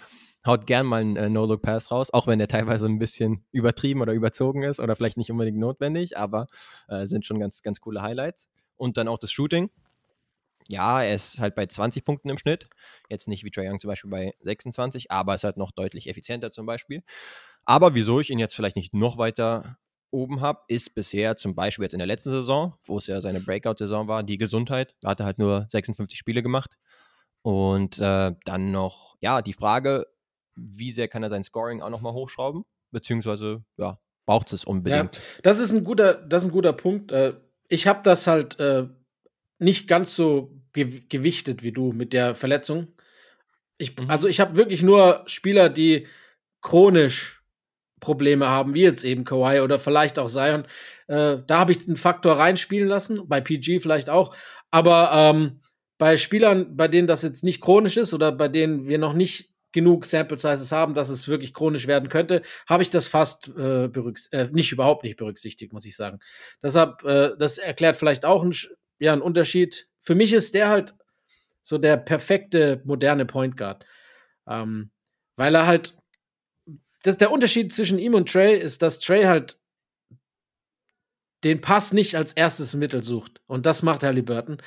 [0.46, 4.12] haut gern mal einen äh, No-Look-Pass raus, auch wenn der teilweise ein bisschen übertrieben oder
[4.12, 6.46] überzogen ist oder vielleicht nicht unbedingt notwendig, aber
[6.88, 8.50] äh, sind schon ganz, ganz coole Highlights.
[8.76, 9.70] Und dann auch das Shooting.
[10.68, 12.68] Ja, er ist halt bei 20 Punkten im Schnitt.
[13.08, 16.50] Jetzt nicht wie Trae Young zum Beispiel bei 26, aber ist halt noch deutlich effizienter
[16.50, 17.02] zum Beispiel.
[17.64, 19.78] Aber wieso ich ihn jetzt vielleicht nicht noch weiter
[20.10, 23.40] oben habe, ist bisher zum Beispiel jetzt in der letzten Saison, wo es ja seine
[23.40, 24.94] Breakout-Saison war, die Gesundheit.
[25.00, 26.78] Da hat er halt nur 56 Spiele gemacht.
[27.42, 30.06] Und äh, dann noch, ja, die Frage,
[30.56, 32.64] wie sehr kann er sein Scoring auch nochmal hochschrauben?
[32.90, 35.16] Beziehungsweise, ja, braucht es unbedingt.
[35.16, 37.12] Ja, das ist ein guter, das ist ein guter Punkt.
[37.12, 37.34] Äh,
[37.68, 38.88] ich habe das halt äh,
[39.58, 42.88] nicht ganz so gewichtet wie du mit der Verletzung.
[43.78, 44.10] Ich, mhm.
[44.10, 46.06] Also ich habe wirklich nur Spieler, die
[46.60, 47.42] chronisch
[48.00, 50.66] Probleme haben, wie jetzt eben Kawhi oder vielleicht auch Zion.
[51.06, 54.34] Äh, da habe ich einen Faktor reinspielen lassen, bei PG vielleicht auch.
[54.70, 55.60] Aber ähm,
[55.98, 59.55] bei Spielern, bei denen das jetzt nicht chronisch ist oder bei denen wir noch nicht
[59.76, 63.84] genug Sample Sizes haben, dass es wirklich chronisch werden könnte, habe ich das fast äh,
[63.84, 66.18] äh, nicht überhaupt nicht berücksichtigt, muss ich sagen.
[66.62, 68.54] Deshalb, äh, das erklärt vielleicht auch einen,
[68.98, 69.86] ja, einen Unterschied.
[70.00, 70.94] Für mich ist der halt
[71.60, 73.84] so der perfekte moderne Point Guard,
[74.48, 74.90] ähm,
[75.36, 75.94] weil er halt
[77.02, 79.60] das, der Unterschied zwischen ihm und Trey ist, dass Trey halt
[81.46, 83.40] den Pass nicht als erstes Mittel sucht.
[83.46, 84.58] Und das macht Halliburton.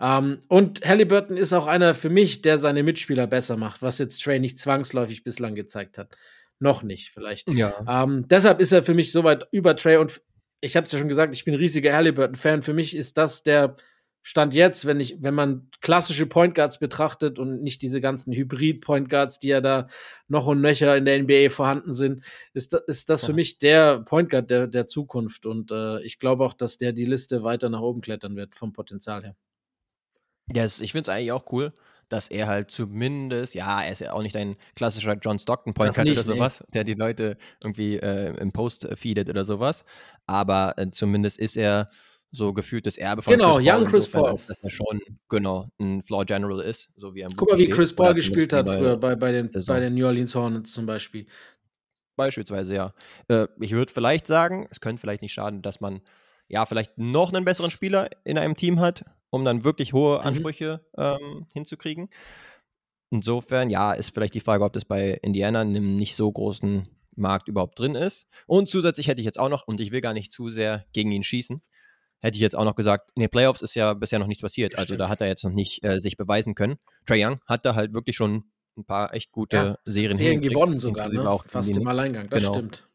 [0.00, 4.22] Ähm, und Halliburton ist auch einer für mich, der seine Mitspieler besser macht, was jetzt
[4.22, 6.16] Trey nicht zwangsläufig bislang gezeigt hat.
[6.58, 7.48] Noch nicht, vielleicht.
[7.48, 7.74] Ja.
[7.88, 10.20] Ähm, deshalb ist er für mich soweit über Trey und
[10.60, 12.62] ich habe es ja schon gesagt, ich bin ein riesiger Halliburton-Fan.
[12.62, 13.76] Für mich ist das der
[14.24, 19.08] Stand jetzt, wenn ich, wenn man klassische Point Guards betrachtet und nicht diese ganzen Hybrid-Point
[19.08, 19.88] Guards, die ja da
[20.28, 22.22] noch und nöcher in der NBA vorhanden sind,
[22.54, 23.26] ist, das, ist das ja.
[23.26, 25.44] für mich der Point Guard der, der Zukunft.
[25.44, 28.72] Und äh, ich glaube auch, dass der die Liste weiter nach oben klettern wird, vom
[28.72, 29.36] Potenzial her.
[30.52, 31.72] Ja, yes, ich finde es eigentlich auch cool,
[32.08, 35.94] dass er halt zumindest, ja, er ist ja auch nicht ein klassischer John Stockton Point
[35.94, 36.66] Guard oder sowas, nee.
[36.74, 39.84] der die Leute irgendwie äh, im Post feedet oder sowas.
[40.26, 41.90] Aber äh, zumindest ist er
[42.32, 43.82] so gefühltes Erbe von genau, Chris Paul.
[43.82, 44.40] Young Chris Paul.
[44.48, 47.68] Dass er schon, genau, ein Floor General ist, so wie er im Guck mal, wie
[47.68, 51.26] Chris Paul gespielt hat früher bei, bei, den, bei den New Orleans Hornets zum Beispiel.
[52.16, 52.94] Beispielsweise, ja.
[53.28, 56.00] Äh, ich würde vielleicht sagen, es könnte vielleicht nicht schaden, dass man
[56.48, 60.26] ja vielleicht noch einen besseren Spieler in einem Team hat, um dann wirklich hohe mhm.
[60.26, 61.02] Ansprüche mhm.
[61.02, 62.08] ähm, hinzukriegen.
[63.10, 66.88] Insofern, ja, ist vielleicht die Frage, ob das bei Indiana in einem nicht so großen
[67.14, 68.26] Markt überhaupt drin ist.
[68.46, 71.12] Und zusätzlich hätte ich jetzt auch noch, und ich will gar nicht zu sehr gegen
[71.12, 71.62] ihn schießen,
[72.22, 74.78] hätte ich jetzt auch noch gesagt, in den Playoffs ist ja bisher noch nichts passiert.
[74.78, 76.76] Also da hat er jetzt noch nicht äh, sich beweisen können.
[77.04, 78.44] Trey Young hat da halt wirklich schon
[78.78, 81.28] ein paar echt gute ja, Serien Serien gewonnen sogar, ne?
[81.28, 82.54] auch fast im Alleingang, das genau.
[82.54, 82.88] stimmt.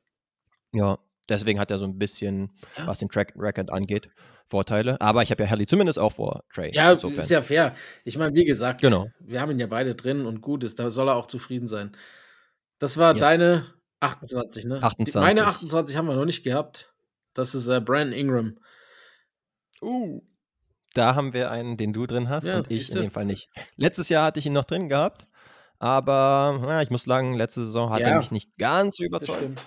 [0.72, 0.98] Ja,
[1.30, 2.52] deswegen hat er so ein bisschen,
[2.86, 4.10] was den Track Record angeht,
[4.48, 5.00] Vorteile.
[5.02, 6.74] Aber ich habe ja Haley zumindest auch vor Trey.
[6.74, 7.20] Ja, insofern.
[7.20, 7.76] ist ja fair.
[8.06, 9.08] Ich meine, wie gesagt, genau.
[9.20, 11.92] wir haben ihn ja beide drin und gut ist, da soll er auch zufrieden sein.
[12.80, 13.20] Das war yes.
[13.20, 13.66] deine
[14.00, 14.82] 28, ne?
[14.82, 15.14] 28.
[15.14, 16.94] Die, meine 28 haben wir noch nicht gehabt.
[17.34, 18.58] Das ist äh, Brandon Ingram.
[19.82, 20.22] Uh.
[20.94, 23.50] Da haben wir einen, den du drin hast ja, und ich in dem Fall nicht.
[23.76, 25.28] Letztes Jahr hatte ich ihn noch drin gehabt,
[25.80, 29.62] aber ja, ich muss sagen, letzte Saison hat ja, er mich nicht ganz überzeugt.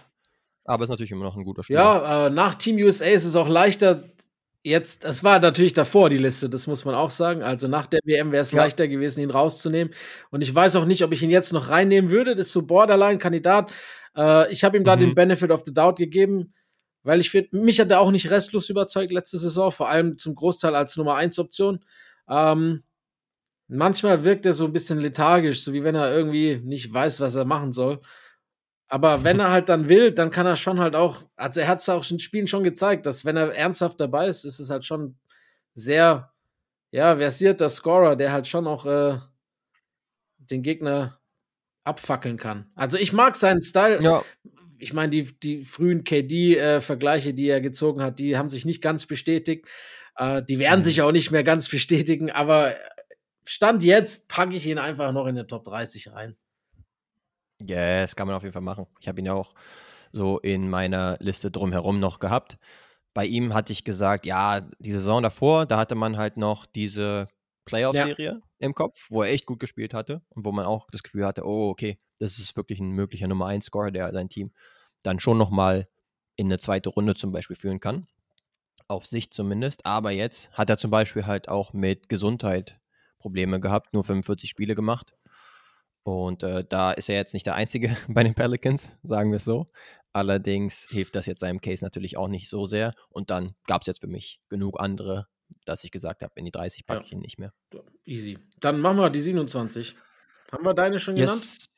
[0.64, 1.80] Aber ist natürlich immer noch ein guter Spieler.
[1.80, 4.04] Ja, äh, nach Team USA ist es auch leichter.
[4.62, 7.42] Jetzt, es war natürlich davor die Liste, das muss man auch sagen.
[7.42, 8.62] Also nach der WM wäre es ja.
[8.62, 9.94] leichter gewesen, ihn rauszunehmen.
[10.30, 12.34] Und ich weiß auch nicht, ob ich ihn jetzt noch reinnehmen würde.
[12.34, 13.72] Das ist so Borderline-Kandidat.
[14.16, 15.00] Äh, ich habe ihm da mhm.
[15.00, 16.52] den Benefit of the Doubt gegeben.
[17.02, 20.34] Weil ich finde, mich hat er auch nicht restlos überzeugt letzte Saison, vor allem zum
[20.34, 21.84] Großteil als Nummer 1 Option.
[22.28, 22.82] Ähm,
[23.68, 27.34] manchmal wirkt er so ein bisschen lethargisch, so wie wenn er irgendwie nicht weiß, was
[27.34, 28.00] er machen soll.
[28.88, 31.80] Aber wenn er halt dann will, dann kann er schon halt auch, also er hat
[31.80, 34.84] es auch in Spielen schon gezeigt, dass wenn er ernsthaft dabei ist, ist es halt
[34.84, 35.16] schon
[35.74, 36.32] sehr,
[36.90, 39.18] ja, versierter Scorer, der halt schon auch äh,
[40.38, 41.20] den Gegner
[41.84, 42.70] abfackeln kann.
[42.74, 44.02] Also ich mag seinen Style.
[44.02, 44.24] Ja
[44.80, 48.82] ich meine, die, die frühen KD-Vergleiche, äh, die er gezogen hat, die haben sich nicht
[48.82, 49.66] ganz bestätigt.
[50.16, 50.84] Äh, die werden mhm.
[50.84, 52.74] sich auch nicht mehr ganz bestätigen, aber
[53.44, 56.36] Stand jetzt packe ich ihn einfach noch in den Top 30 rein.
[57.62, 58.86] Ja, yes, kann man auf jeden Fall machen.
[59.00, 59.54] Ich habe ihn ja auch
[60.12, 62.58] so in meiner Liste drumherum noch gehabt.
[63.12, 67.28] Bei ihm hatte ich gesagt, ja, die Saison davor, da hatte man halt noch diese
[67.64, 68.40] Playoff-Serie ja.
[68.58, 71.44] im Kopf, wo er echt gut gespielt hatte und wo man auch das Gefühl hatte,
[71.44, 74.52] oh, okay, das ist wirklich ein möglicher Nummer 1 Scorer, der sein Team
[75.02, 75.88] dann schon nochmal
[76.36, 78.06] in eine zweite Runde zum Beispiel führen kann.
[78.86, 79.86] Auf sich zumindest.
[79.86, 82.78] Aber jetzt hat er zum Beispiel halt auch mit Gesundheit
[83.18, 85.14] Probleme gehabt, nur 45 Spiele gemacht.
[86.02, 89.44] Und äh, da ist er jetzt nicht der Einzige bei den Pelicans, sagen wir es
[89.44, 89.70] so.
[90.12, 92.94] Allerdings hilft das jetzt seinem Case natürlich auch nicht so sehr.
[93.08, 95.28] Und dann gab es jetzt für mich genug andere,
[95.64, 97.06] dass ich gesagt habe, in die 30 packe ja.
[97.06, 97.52] ich ihn nicht mehr.
[98.04, 98.38] Easy.
[98.58, 99.96] Dann machen wir die 27.
[100.50, 101.68] Haben wir deine schon genannt?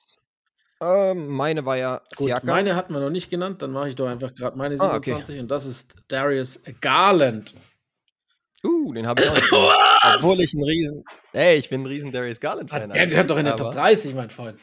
[0.82, 2.46] Ähm, meine war ja Gut, Siakam.
[2.48, 5.18] Meine hatten wir noch nicht genannt, dann mache ich doch einfach gerade meine 27 ah,
[5.22, 5.40] okay.
[5.40, 7.54] und das ist Darius Garland.
[8.64, 9.52] Uh, den habe ich auch nicht.
[9.52, 12.90] Obwohl ich ein riesen, ey, ich bin ein riesen Darius Garland-Fan.
[12.90, 14.58] Der gehört doch in der Top 30, mein Freund.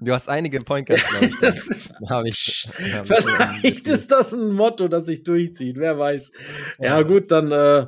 [0.00, 1.36] Du hast einige Point Guards, glaube ich.
[1.40, 6.32] das, hab ich hab vielleicht ist das ein Motto, das sich durchzieht, wer weiß.
[6.78, 7.86] Ja, ja gut, dann äh,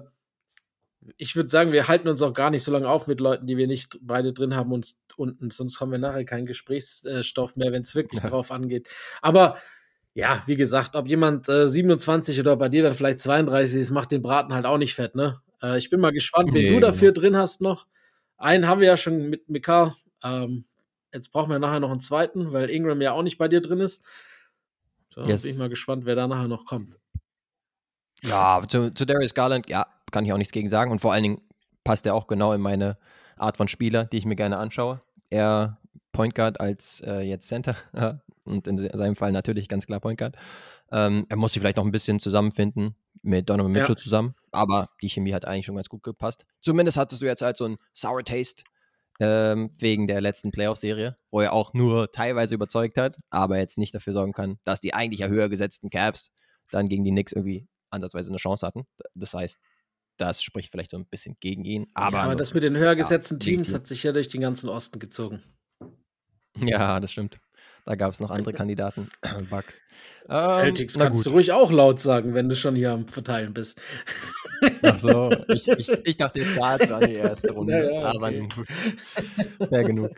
[1.16, 3.56] ich würde sagen, wir halten uns auch gar nicht so lange auf mit Leuten, die
[3.56, 7.82] wir nicht beide drin haben und unten, sonst haben wir nachher keinen Gesprächsstoff mehr, wenn
[7.82, 8.30] es wirklich ja.
[8.30, 8.88] drauf angeht.
[9.22, 9.58] Aber
[10.14, 14.10] ja, wie gesagt, ob jemand äh, 27 oder bei dir dann vielleicht 32 ist, macht
[14.10, 15.40] den Braten halt auch nicht fett, ne?
[15.62, 17.20] Äh, ich bin mal gespannt, wen nee, du dafür genau.
[17.20, 17.86] drin hast noch.
[18.36, 19.94] Einen haben wir ja schon mit Mika.
[20.24, 20.64] Ähm,
[21.14, 23.80] jetzt brauchen wir nachher noch einen zweiten, weil Ingram ja auch nicht bei dir drin
[23.80, 24.04] ist.
[25.14, 25.42] So, yes.
[25.42, 26.98] bin ich mal gespannt, wer da nachher noch kommt.
[28.22, 30.90] Ja, zu, zu Darius Garland, ja, kann ich auch nichts gegen sagen.
[30.90, 31.40] Und vor allen Dingen
[31.84, 32.98] passt er auch genau in meine
[33.36, 35.00] Art von Spieler, die ich mir gerne anschaue.
[35.30, 35.78] Er
[36.12, 37.76] Point Guard als äh, jetzt Center
[38.44, 40.36] und in seinem Fall natürlich ganz klar Point Guard.
[40.92, 44.02] Ähm, er muss sich vielleicht noch ein bisschen zusammenfinden mit Donovan Mitchell ja.
[44.02, 46.44] zusammen, aber die Chemie hat eigentlich schon ganz gut gepasst.
[46.60, 48.64] Zumindest hattest du jetzt halt so ein Sour Taste
[49.20, 53.94] ähm, wegen der letzten Playoff-Serie, wo er auch nur teilweise überzeugt hat, aber jetzt nicht
[53.94, 56.32] dafür sorgen kann, dass die eigentlich ja höher gesetzten Cavs
[56.70, 58.86] dann gegen die Knicks irgendwie ansatzweise eine Chance hatten.
[59.14, 59.58] Das heißt,
[60.20, 61.86] das spricht vielleicht so ein bisschen gegen ihn.
[61.94, 64.40] Aber, ja, aber das mit den höher gesetzten ja, Teams hat sich ja durch den
[64.40, 65.42] ganzen Osten gezogen.
[66.58, 67.40] Ja, das stimmt.
[67.86, 69.08] Da gab es noch andere Kandidaten.
[69.50, 69.82] Bugs.
[70.28, 73.80] Ähm, Celtics kannst du ruhig auch laut sagen, wenn du schon hier am Verteilen bist.
[74.82, 77.72] Ach so, ich, ich, ich dachte jetzt gerade so an die erste Runde.
[77.72, 78.16] Ja, ja, okay.
[78.16, 79.68] Aber gut.
[79.68, 80.10] Fair genug.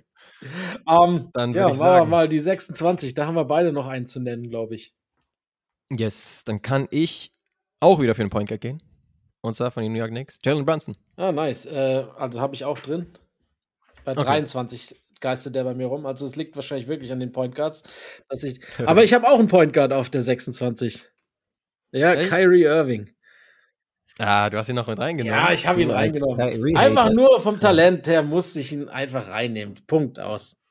[0.87, 3.15] Um, ähm, dann ja, ich sagen, mal die 26.
[3.15, 4.95] Da haben wir beide noch einen zu nennen, glaube ich.
[5.91, 7.33] Yes, dann kann ich
[7.81, 8.83] auch wieder für den Point Guard gehen.
[9.43, 10.39] Und zwar von den New York Knicks.
[10.45, 10.97] Jalen Brunson.
[11.17, 11.67] Ah, nice.
[11.67, 13.13] Äh, also habe ich auch drin.
[14.05, 14.23] Bei okay.
[14.23, 16.07] 23 geistet der bei mir rum.
[16.07, 17.83] Also es liegt wahrscheinlich wirklich an den Point Guards.
[18.29, 21.05] Dass ich, aber ich habe auch einen Point Guard auf der 26.
[21.91, 22.31] Ja, Echt?
[22.31, 23.11] Kyrie Irving.
[24.19, 25.41] Ah, du hast ihn noch mit reingenommen.
[25.41, 26.77] Ja, ich habe ihn reingenommen.
[26.77, 29.75] Einfach nur vom Talent her muss ich ihn einfach reinnehmen.
[29.87, 30.63] Punkt aus.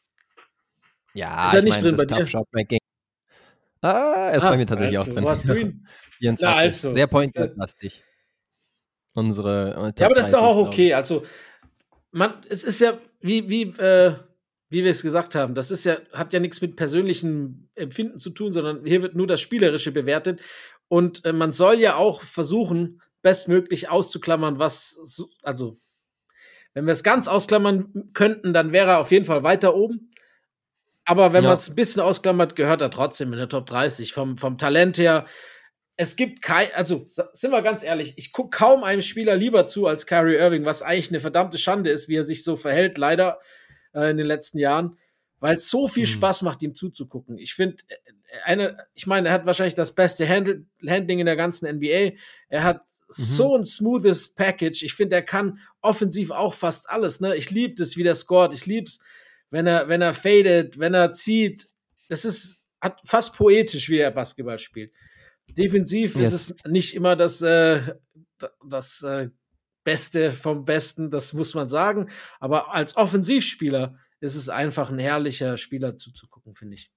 [1.14, 2.08] Ja, ist er nicht meine, drin
[2.54, 2.78] bei dir?
[3.82, 5.24] Ah, er ist ah, bei mir tatsächlich also, auch drin.
[5.26, 5.88] Wo hast du ihn?
[6.20, 6.40] 24.
[6.48, 8.04] Na, also, Sehr pointlastig.
[9.16, 9.94] Unsere.
[9.98, 10.94] Äh, ja, aber das ist doch auch okay.
[10.94, 11.24] Also,
[12.12, 14.16] man, es ist ja, wie, wie, äh,
[14.70, 18.30] wie wir es gesagt haben, das ist ja, hat ja nichts mit persönlichem Empfinden zu
[18.30, 20.42] tun, sondern hier wird nur das Spielerische bewertet.
[20.88, 25.80] Und äh, man soll ja auch versuchen, bestmöglich auszuklammern, was, also,
[26.74, 30.12] wenn wir es ganz ausklammern könnten, dann wäre er auf jeden Fall weiter oben.
[31.04, 31.50] Aber wenn ja.
[31.50, 34.14] man es ein bisschen ausklammert, gehört er trotzdem in der Top 30.
[34.14, 35.26] Vom, vom Talent her,
[35.98, 39.88] es gibt kein, also sind wir ganz ehrlich, ich gucke kaum einem Spieler lieber zu
[39.88, 43.40] als Kyrie Irving, was eigentlich eine verdammte Schande ist, wie er sich so verhält, leider
[43.94, 44.98] äh, in den letzten Jahren,
[45.40, 46.12] weil es so viel mhm.
[46.12, 47.38] Spaß macht, ihm zuzugucken.
[47.38, 47.96] Ich finde, äh,
[48.46, 52.16] eine, ich meine, er hat wahrscheinlich das beste Handl Handling in der ganzen NBA.
[52.50, 52.84] Er hat mhm.
[53.10, 54.84] so ein smoothes Package.
[54.84, 57.20] Ich finde, er kann offensiv auch fast alles.
[57.20, 57.36] Ne?
[57.36, 58.54] Ich liebe es, wie der scored.
[58.54, 59.04] Ich liebe es,
[59.50, 61.68] wenn er, wenn er fadet, wenn er zieht.
[62.08, 64.92] Das ist hat fast poetisch, wie er Basketball spielt.
[65.58, 66.34] Defensiv yes.
[66.34, 67.96] ist es nicht immer das, äh,
[68.68, 69.30] das äh,
[69.84, 72.10] Beste vom Besten, das muss man sagen.
[72.40, 76.92] Aber als Offensivspieler ist es einfach ein herrlicher Spieler zuzugucken, finde ich.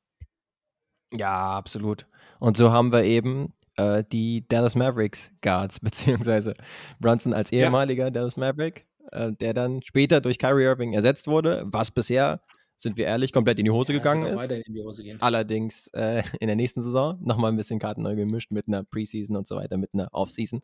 [1.12, 2.06] Ja, absolut.
[2.38, 6.54] Und so haben wir eben äh, die Dallas Mavericks Guards, beziehungsweise
[7.00, 8.10] Brunson als ehemaliger ja.
[8.10, 12.42] Dallas Maverick, äh, der dann später durch Kyrie Irving ersetzt wurde, was bisher
[12.76, 14.40] sind wir ehrlich, komplett in die Hose ja, gegangen ist.
[14.40, 18.84] Hose Allerdings äh, in der nächsten Saison nochmal ein bisschen Karten neu gemischt mit einer
[18.84, 20.60] Preseason und so weiter, mit einer Offseason.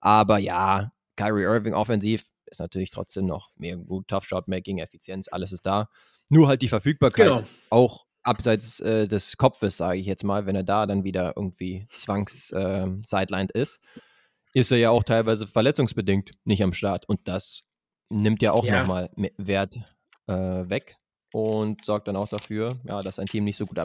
[0.00, 5.28] Aber ja, Kyrie Irving offensiv ist natürlich trotzdem noch mehr gut, Tough Shot Making, Effizienz,
[5.28, 5.88] alles ist da.
[6.28, 7.42] Nur halt die Verfügbarkeit, genau.
[7.70, 11.86] auch abseits äh, des Kopfes, sage ich jetzt mal, wenn er da dann wieder irgendwie
[11.90, 13.80] zwangs-sidelined äh, ist,
[14.54, 17.08] ist er ja auch teilweise verletzungsbedingt nicht am Start.
[17.08, 17.62] Und das
[18.08, 18.80] nimmt ja auch ja.
[18.80, 19.78] nochmal Wert
[20.26, 20.96] äh, weg
[21.32, 23.78] und sorgt dann auch dafür, ja, dass ein Team nicht so gut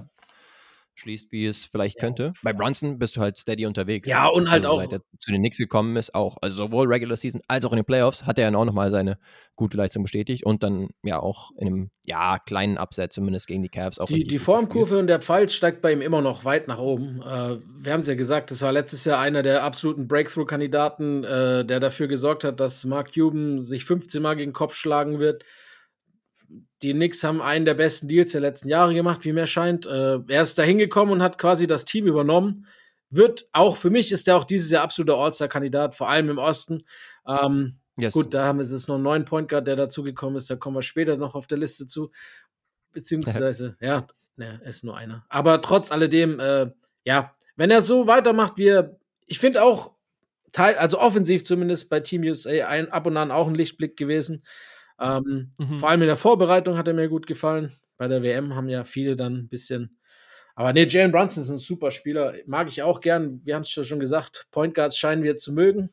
[0.96, 2.02] abschließt, wie es vielleicht ja.
[2.02, 2.34] könnte.
[2.42, 4.08] Bei Brunson bist du halt steady unterwegs.
[4.08, 4.82] Ja, und halt also, auch.
[4.82, 6.38] Seit er zu den Knicks gekommen ist, auch.
[6.42, 9.18] Also sowohl Regular Season als auch in den Playoffs hat er dann auch nochmal seine
[9.56, 13.70] gute Leistung bestätigt und dann ja auch in einem, ja, kleinen Upset zumindest gegen die
[13.70, 14.00] Cavs.
[14.00, 17.22] Auch die, die Formkurve und der Pfeil steigt bei ihm immer noch weit nach oben.
[17.22, 21.66] Äh, wir haben es ja gesagt, das war letztes Jahr einer der absoluten Breakthrough-Kandidaten, äh,
[21.66, 25.44] der dafür gesorgt hat, dass Mark Cuban sich 15 Mal gegen den Kopf schlagen wird
[26.82, 29.86] die Knicks haben einen der besten Deals der letzten Jahre gemacht, wie mir scheint.
[29.86, 32.68] Äh, er ist da hingekommen und hat quasi das Team übernommen.
[33.10, 36.84] Wird auch, für mich ist er auch dieses Jahr absoluter All-Star-Kandidat, vor allem im Osten.
[37.28, 38.14] Ähm, yes.
[38.14, 40.50] Gut, da haben wir jetzt noch einen neuen Point Guard, der dazugekommen ist.
[40.50, 42.12] Da kommen wir später noch auf der Liste zu.
[42.92, 45.26] Beziehungsweise, ja, ne, ist nur einer.
[45.30, 46.72] Aber trotz alledem, äh,
[47.04, 49.96] ja, wenn er so weitermacht, wie er, ich finde auch,
[50.52, 54.44] Teil, also offensiv zumindest bei Team USA, ein, ab und an auch ein Lichtblick gewesen.
[55.00, 55.80] Ähm, mhm.
[55.80, 57.72] Vor allem in der Vorbereitung hat er mir gut gefallen.
[57.98, 59.98] Bei der WM haben ja viele dann ein bisschen.
[60.56, 62.34] Aber nee, Jalen Brunson ist ein super Spieler.
[62.46, 63.42] Mag ich auch gern.
[63.44, 64.48] Wir haben es schon gesagt.
[64.52, 65.90] Point Guards scheinen wir zu mögen.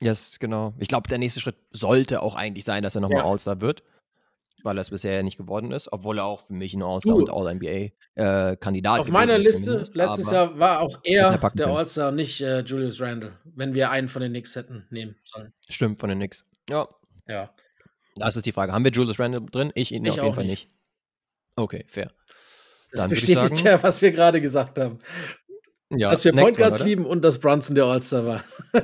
[0.00, 0.74] Yes, genau.
[0.78, 3.24] Ich glaube, der nächste Schritt sollte auch eigentlich sein, dass er nochmal Ja.
[3.24, 3.84] All-Star wird,
[4.64, 7.14] weil er es bisher ja nicht geworden ist, obwohl er auch für mich ein All-Star
[7.14, 11.68] und All-NBA-Kandidat Auf meiner Liste letztes Jahr war auch er er der.
[11.68, 15.52] All-Star, nicht äh, Julius Randle, wenn wir einen von den Knicks hätten nehmen sollen.
[15.68, 16.44] Stimmt, von den Knicks.
[16.68, 16.88] Ja,
[17.28, 17.54] Ja.
[18.16, 18.72] Das ist die Frage.
[18.72, 19.72] Haben wir Julius Randle drin?
[19.74, 20.68] Ich ihn Ich auf jeden Fall nicht.
[20.68, 20.76] nicht.
[21.56, 22.10] Okay, fair.
[22.92, 24.98] Das Dann ich bestätigt sagen- ja, was wir gerade gesagt haben.
[25.94, 26.88] Ja, dass wir Point one, Guards oder?
[26.88, 28.44] lieben und dass Brunson der All-Star war.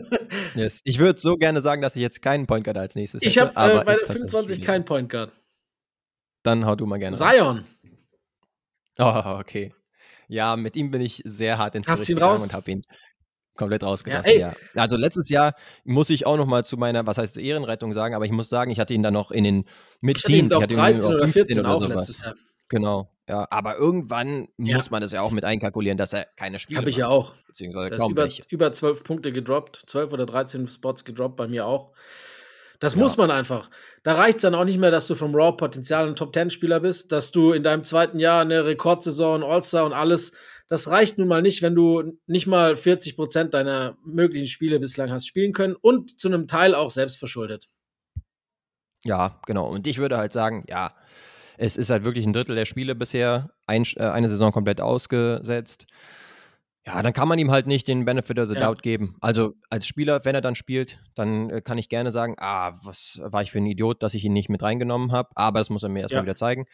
[0.54, 0.80] Yes.
[0.84, 3.54] Ich würde so gerne sagen, dass ich jetzt keinen Point Guard als nächstes Ich hätte,
[3.54, 4.66] habe äh, bei der tatsächlich 25 schwierig.
[4.66, 5.32] keinen Point Guard.
[6.42, 7.18] Dann hau du mal gerne.
[7.20, 7.36] rein.
[7.36, 7.64] Zion.
[8.98, 9.72] Oh, okay.
[10.26, 12.42] Ja, mit ihm bin ich sehr hart ins Hast Gericht ihn gegangen raus?
[12.42, 12.82] und habe ihn
[13.58, 14.32] komplett rausgelassen.
[14.32, 14.40] ey.
[14.40, 18.14] Ja, Also letztes Jahr muss ich auch noch mal zu meiner, was heißt Ehrenrettung sagen,
[18.14, 19.64] aber ich muss sagen, ich hatte ihn dann noch in den
[20.00, 21.94] Ich hatte ihn auf hatte ihn 13 oder 15 14 auch sowas.
[21.96, 22.34] letztes Jahr.
[22.70, 23.46] Genau, ja.
[23.50, 24.76] Aber irgendwann Ja.
[24.76, 27.34] muss man das ja auch mit einkalkulieren, dass er keine Spiele Habe ich ja auch.
[27.46, 28.42] Beziehungsweise kaum über, welche.
[28.50, 31.92] über 12 Punkte gedroppt, 12 oder 13 Spots gedroppt, bei mir auch.
[32.78, 33.00] Das Ja.
[33.00, 33.70] muss man einfach.
[34.04, 37.10] Da reicht es dann auch nicht mehr, dass du vom Raw Potenzial ein Top-10-Spieler bist,
[37.10, 40.32] dass du in deinem zweiten Jahr eine Rekordsaison, All-Star und alles.
[40.68, 45.11] Das reicht nun mal nicht, wenn du nicht mal 40 Prozent deiner möglichen Spiele bislang
[45.11, 47.68] hast spielen können und zu einem Teil auch selbst verschuldet.
[49.04, 49.68] Ja, genau.
[49.68, 50.92] Und ich würde halt sagen, ja,
[51.57, 55.87] es ist halt wirklich ein Drittel der Spiele bisher, ein, äh, eine Saison komplett ausgesetzt.
[56.87, 58.61] Ja, dann kann man ihm halt nicht den Benefit of the Ja.
[58.61, 59.16] Doubt geben.
[59.20, 63.20] Also als Spieler, wenn er dann spielt, dann äh, kann ich gerne sagen, ah, was
[63.22, 65.31] war ich für ein Idiot, dass ich ihn nicht mit reingenommen habe.
[65.35, 66.26] Aber das muss er mir erstmal Ja.
[66.26, 66.66] wieder zeigen.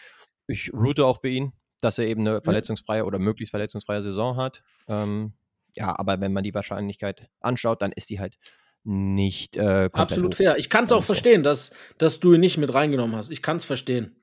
[0.46, 1.52] Ich route auch für ihn,
[1.84, 4.62] dass er eben eine verletzungsfreie oder möglichst verletzungsfreie Saison hat.
[4.88, 5.32] Ähm,
[5.74, 8.38] ja, aber wenn man die Wahrscheinlichkeit anschaut, dann ist die halt
[8.84, 10.36] nicht äh, Absolut hoch.
[10.36, 10.58] fair.
[10.58, 13.30] Ich kann es auch verstehen, dass, dass du ihn nicht mit reingenommen hast.
[13.30, 14.16] Ich kann es verstehen.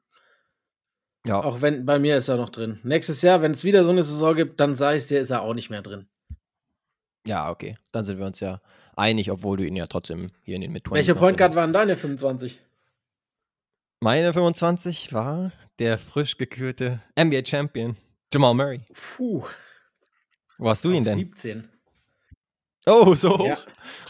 [1.27, 2.79] Ja, Auch wenn bei mir ist er noch drin.
[2.83, 5.43] Nächstes Jahr, wenn es wieder so eine Saison gibt, dann sage ich dir, ist er
[5.43, 6.07] auch nicht mehr drin.
[7.27, 7.77] Ja, okay.
[7.91, 8.59] Dann sind wir uns ja
[8.95, 11.95] einig, obwohl du ihn ja trotzdem hier in den mid Welcher Point Guard waren deine
[11.95, 12.59] 25?
[13.99, 17.97] Meine 25 war der frisch gekürte NBA Champion
[18.31, 18.81] Jamal Murray.
[18.93, 19.43] Puh.
[20.59, 21.15] Wo hast du ihn auf denn?
[21.15, 21.69] 17.
[22.85, 23.45] Oh, so hoch?
[23.47, 23.57] Ja.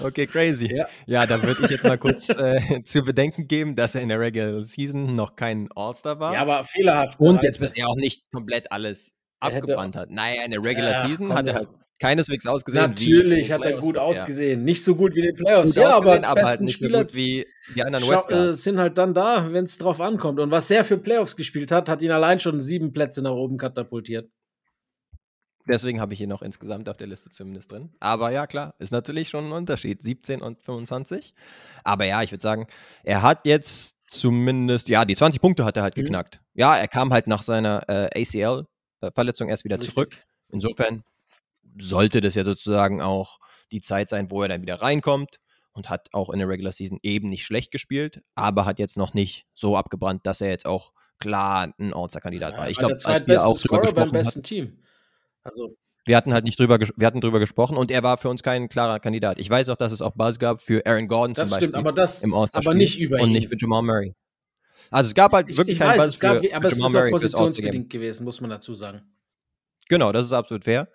[0.02, 0.74] Okay, crazy.
[0.74, 0.88] Ja.
[1.06, 4.20] Ja, da würde ich jetzt mal kurz äh, zu bedenken geben, dass er in der
[4.20, 6.34] Regular Season noch kein All-Star war.
[6.34, 7.20] ja, aber fehlerhaft.
[7.20, 10.10] und jetzt Also, bisher auch nicht komplett alles Er abgebrannt hat.
[10.12, 11.70] Naja, in der Regular Ach, Season komm, hat er halt
[12.02, 12.84] keineswegs ausgesehen.
[12.84, 14.64] Natürlich hat er gut ausgesehen.
[14.64, 15.70] Nicht so gut wie in den Playoffs.
[15.76, 18.60] Gut ja, aber, aber die besten halt nicht so Spieler gut wie die anderen Westguards.
[18.60, 20.40] äh, sind halt dann da, wenn es drauf ankommt.
[20.40, 23.58] Und was er für Playoffs gespielt hat, hat ihn allein schon sieben Plätze nach oben
[23.58, 24.30] katapultiert.
[25.68, 27.92] Deswegen habe ich ihn noch insgesamt auf der Liste zumindest drin.
[28.00, 30.02] Aber ja, klar, ist natürlich schon ein Unterschied.
[30.02, 31.36] 17 und 25.
[31.84, 32.66] Aber ja, ich würde sagen,
[33.04, 36.02] er hat jetzt zumindest, ja, die 20 Punkte hat er halt Mhm.
[36.02, 36.42] geknackt.
[36.56, 39.94] Ja, er kam halt nach seiner äh, ACL-Verletzung erst wieder Richtig.
[39.94, 40.18] zurück.
[40.52, 41.04] Insofern
[41.80, 43.40] sollte das ja sozusagen auch
[43.72, 45.40] die Zeit sein, wo er dann wieder reinkommt
[45.74, 49.14] und hat auch in der Regular Season eben nicht schlecht gespielt, aber hat jetzt noch
[49.14, 52.70] nicht so abgebrannt, dass er jetzt auch klar ein All-Star-Kandidat war.
[52.70, 54.80] Ich glaube, als wir auch drüber gesprochen hatten, besten Team.
[55.44, 58.44] Also, wir hatten halt nicht drüber, wir hatten drüber gesprochen und er war für uns
[58.44, 59.40] kein klarer Kandidat.
[59.40, 61.78] Ich weiß auch, dass es auch Buzz gab für Aaron Gordon das zum Beispiel stimmt,
[61.78, 63.34] aber das, im aber nicht über und ihn.
[63.34, 64.16] nicht für Jamal Murray.
[64.90, 66.74] Also es gab halt ich, wirklich ich keinen weiß, Buzz es gab, für, aber für
[66.74, 69.04] es Jamal ist auch Murray positionsbedingt gewesen, muss man dazu sagen.
[69.88, 70.90] Genau, das ist absolut fair.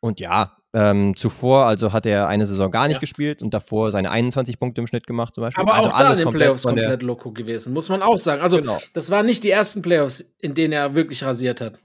[0.00, 3.00] Und ja, ähm, zuvor, also hat er eine Saison gar nicht Ja.
[3.00, 5.62] gespielt und davor seine 21 Punkte im Schnitt gemacht zum Beispiel.
[5.62, 8.18] Aber also auch da in den komplett Playoffs der- komplett loco gewesen, muss man auch
[8.18, 8.42] sagen.
[8.42, 8.78] Also, Genau.
[8.92, 11.78] das waren nicht die ersten Playoffs, in denen er wirklich rasiert hat.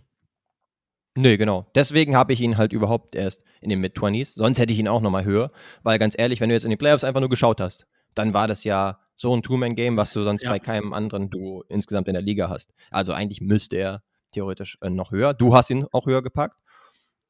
[1.16, 1.68] Nee, genau.
[1.76, 4.34] Deswegen habe ich ihn halt überhaupt erst in den Mid-20s.
[4.36, 5.52] Sonst hätte ich ihn auch nochmal höher.
[5.84, 8.48] Weil ganz ehrlich, wenn du jetzt in den Playoffs einfach nur geschaut hast, dann war
[8.48, 10.50] das ja so ein Two-Man-Game, was du sonst Ja.
[10.52, 12.74] bei keinem anderen Duo insgesamt in der Liga hast.
[12.92, 15.34] Also eigentlich müsste er theoretisch äh, noch höher.
[15.34, 16.58] Du hast ihn auch höher gepackt.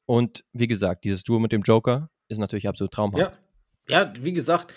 [0.06, 3.32] Und wie gesagt, dieses Duo mit dem Joker ist natürlich absolut traumhaft.
[3.32, 3.38] Ja.
[3.88, 4.72] Ja, wie gesagt,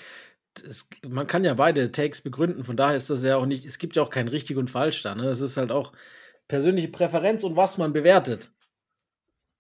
[0.68, 3.78] es, man kann ja beide Takes begründen, von daher ist das ja auch nicht, es
[3.78, 5.14] gibt ja auch kein richtig und falsch da.
[5.14, 5.26] Ne?
[5.26, 5.94] Es ist halt auch
[6.48, 8.52] persönliche Präferenz und was man bewertet.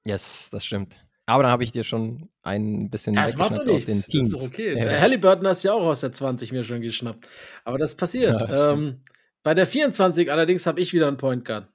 [0.03, 0.99] Yes, das stimmt.
[1.27, 3.87] Aber dann habe ich dir schon ein bisschen Ja, das macht doch weggeschnappt aus nichts.
[3.87, 4.33] den Das Teams.
[4.33, 4.77] ist doch okay.
[4.77, 4.99] Ja.
[4.99, 7.27] Halliburton hast du ja auch aus der 20 mir schon geschnappt.
[7.63, 8.41] Aber das passiert.
[8.49, 9.01] Ja, ähm,
[9.43, 11.67] bei der 24 allerdings habe ich wieder einen Point Guard.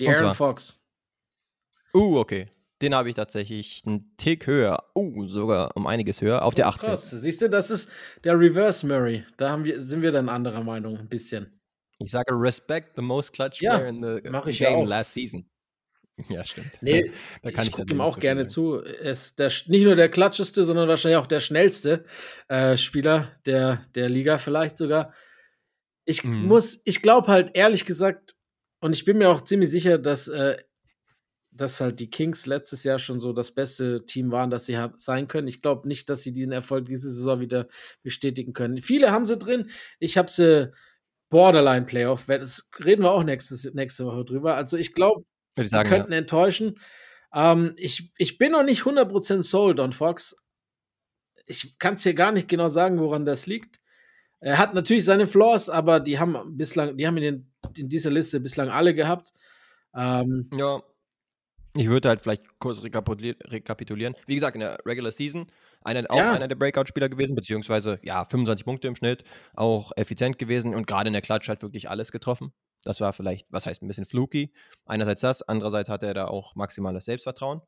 [0.00, 0.34] Die Aaron?
[0.34, 0.82] Fox.
[1.96, 2.46] Uh, okay.
[2.82, 4.84] Den habe ich tatsächlich einen Tick höher.
[4.94, 6.44] Uh, sogar um einiges höher.
[6.44, 6.90] Auf der 18.
[6.90, 7.10] Krass.
[7.10, 7.90] Siehst du, das ist
[8.22, 9.24] der Reverse Murray.
[9.38, 11.58] Da haben wir, sind wir dann anderer Meinung, ein bisschen.
[11.98, 15.48] Ich sage respect the most clutch Ja, player in the ich game ja last season.
[16.30, 16.78] Ja, stimmt.
[16.80, 18.80] Nee, da kann ich ich, gucke ihm auch so gerne zu.
[18.80, 22.06] Er ist der, nicht nur der klatscheste, sondern wahrscheinlich auch der schnellste
[22.48, 25.12] äh, Spieler der, der Liga, vielleicht sogar.
[26.06, 26.46] Ich Mhm.
[26.46, 28.34] muss, ich glaube halt ehrlich gesagt,
[28.80, 30.56] und ich bin mir auch ziemlich sicher, dass äh,
[31.56, 35.28] dass halt die Kings letztes Jahr schon so das beste Team waren, das sie sein
[35.28, 35.48] können.
[35.48, 37.68] Ich glaube nicht, dass sie diesen Erfolg diese Saison wieder
[38.02, 38.80] bestätigen können.
[38.80, 39.70] Viele haben sie drin.
[39.98, 40.72] Ich habe sie
[41.28, 42.26] Borderline Playoff.
[42.26, 44.56] Das reden wir auch nächstes, nächste Woche drüber.
[44.56, 45.24] Also ich glaube,
[45.56, 46.18] sie könnten ja.
[46.18, 46.78] enttäuschen.
[47.34, 50.36] Ähm, ich, ich bin noch nicht 100% sold on Fox.
[51.46, 53.80] Ich kann es hier gar nicht genau sagen, woran das liegt.
[54.40, 58.10] Er hat natürlich seine Flaws, aber die haben bislang, die haben in, den, in dieser
[58.10, 59.32] Liste bislang alle gehabt.
[59.94, 60.82] Ähm, ja.
[61.76, 64.14] Ich würde halt vielleicht kurz rekapitulieren.
[64.26, 65.46] Wie gesagt, in der Regular Season
[65.82, 66.32] einer, auch ja.
[66.32, 69.24] einer der Breakout-Spieler gewesen, beziehungsweise ja, 25 Punkte im Schnitt,
[69.54, 72.52] auch effizient gewesen und gerade in der Klatsch hat wirklich alles getroffen.
[72.84, 74.52] Das war vielleicht, was heißt, ein bisschen fluky.
[74.84, 77.60] Einerseits das, andererseits hatte er da auch maximales Selbstvertrauen.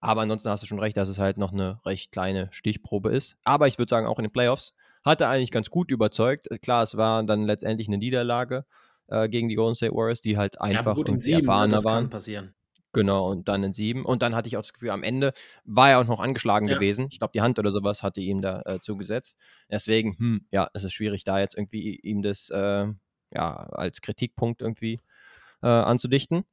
[0.00, 3.36] Aber ansonsten hast du schon recht, dass es halt noch eine recht kleine Stichprobe ist.
[3.44, 4.72] Aber ich würde sagen, auch in den Playoffs
[5.04, 6.48] hat er eigentlich ganz gut überzeugt.
[6.62, 8.64] Klar, es war dann letztendlich eine Niederlage
[9.08, 12.10] äh, gegen die Golden State Warriors, die halt einfach ja, gut, sieben, ne, erfahrener waren.
[12.10, 12.54] Passieren.
[12.92, 14.04] Genau, und dann in sieben.
[14.04, 15.32] Und dann hatte ich auch das Gefühl, am Ende
[15.64, 16.74] war er auch noch angeschlagen ja.
[16.74, 17.08] gewesen.
[17.10, 19.36] Ich glaube, die Hand oder sowas hatte ihm da äh, zugesetzt.
[19.70, 22.86] Deswegen, hm, ja, es ist schwierig, da jetzt irgendwie ihm das äh,
[23.30, 25.00] ja, als Kritikpunkt irgendwie
[25.62, 26.44] äh, anzudichten.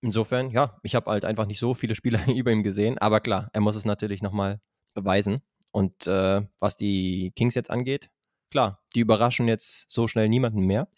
[0.00, 2.98] Insofern, ja, ich habe halt einfach nicht so viele Spieler über ihm gesehen.
[2.98, 4.60] Aber klar, er muss es natürlich nochmal
[4.94, 5.42] beweisen.
[5.72, 8.08] Und äh, was die Kings jetzt angeht,
[8.50, 10.88] klar, die überraschen jetzt so schnell niemanden mehr.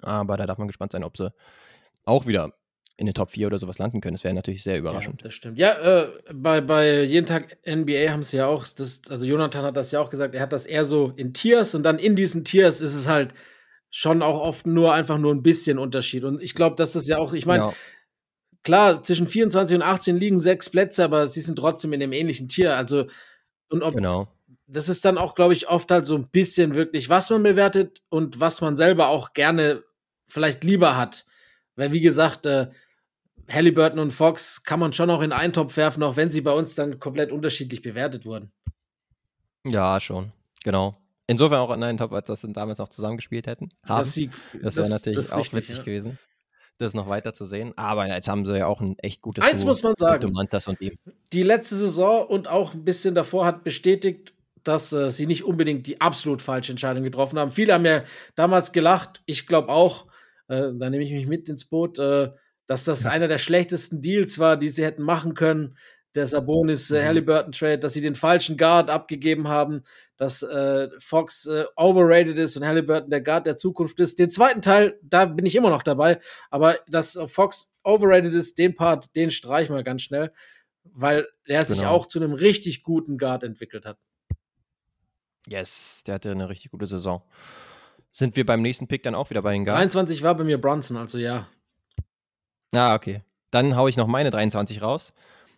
[0.00, 1.32] Aber da darf man gespannt sein, ob sie
[2.04, 2.54] auch wieder
[2.98, 4.14] in den Top 4 oder sowas landen können.
[4.14, 5.20] Das wäre natürlich sehr überraschend.
[5.20, 5.58] Ja, das stimmt.
[5.58, 5.72] Ja,
[6.02, 9.92] äh, bei, bei jeden Tag NBA haben sie ja auch, das, also Jonathan hat das
[9.92, 12.80] ja auch gesagt, er hat das eher so in Tiers und dann in diesen Tiers
[12.80, 13.34] ist es halt
[13.90, 16.24] schon auch oft nur einfach nur ein bisschen Unterschied.
[16.24, 17.72] Und ich glaube, dass das ja auch, ich meine, ja.
[18.62, 22.48] klar, zwischen 24 und 18 liegen sechs Plätze, aber sie sind trotzdem in dem ähnlichen
[22.48, 22.76] Tier.
[22.76, 23.06] Also,
[23.68, 24.28] und ob, genau.
[24.66, 28.02] das ist dann auch, glaube ich, oft halt so ein bisschen wirklich, was man bewertet
[28.08, 29.82] und was man selber auch gerne
[30.28, 31.26] vielleicht lieber hat.
[31.74, 32.68] Weil, wie gesagt, äh,
[33.50, 36.52] Halliburton und Fox kann man schon auch in einen Topf werfen, auch wenn sie bei
[36.52, 38.52] uns dann komplett unterschiedlich bewertet wurden.
[39.64, 40.32] Ja, schon.
[40.64, 40.96] Genau.
[41.26, 43.70] Insofern auch in einen Top, als das sie damals noch zusammengespielt hätten.
[43.84, 43.98] Haben.
[43.98, 44.14] Das,
[44.62, 45.82] das wäre natürlich das auch richtig, witzig ja.
[45.82, 46.18] gewesen,
[46.78, 47.72] das noch weiter zu sehen.
[47.76, 50.32] Aber jetzt haben sie ja auch ein echt gutes Eins Duo muss man sagen.
[50.34, 50.96] und ihm.
[51.32, 55.86] Die letzte Saison und auch ein bisschen davor hat bestätigt, dass äh, sie nicht unbedingt
[55.86, 57.50] die absolut falsche Entscheidung getroffen haben.
[57.50, 59.22] Viele haben ja damals gelacht.
[59.26, 60.06] Ich glaube auch,
[60.48, 61.98] äh, da nehme ich mich mit ins Boot.
[61.98, 62.30] Äh,
[62.66, 63.10] dass das ja.
[63.10, 65.76] einer der schlechtesten Deals war, die sie hätten machen können.
[66.14, 67.06] Der Sabonis äh, mhm.
[67.06, 69.82] Halliburton Trade, dass sie den falschen Guard abgegeben haben,
[70.16, 74.18] dass äh, Fox äh, overrated ist und Halliburton der Guard der Zukunft ist.
[74.18, 76.18] Den zweiten Teil, da bin ich immer noch dabei,
[76.50, 80.32] aber dass Fox overrated ist, den Part, den streich mal ganz schnell,
[80.84, 81.74] weil er genau.
[81.74, 83.98] sich auch zu einem richtig guten Guard entwickelt hat.
[85.46, 87.22] Yes, der hatte eine richtig gute Saison.
[88.10, 89.92] Sind wir beim nächsten Pick dann auch wieder bei den Guards?
[89.92, 91.46] 23 war bei mir Brunson, also ja,
[92.76, 93.22] Ah, okay.
[93.50, 95.12] Dann haue ich noch meine 23 raus.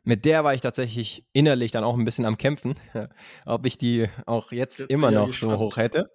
[0.05, 2.75] Mit der war ich tatsächlich innerlich dann auch ein bisschen am Kämpfen,
[3.47, 6.11] ob ich die auch jetzt, jetzt immer noch so hoch hätte.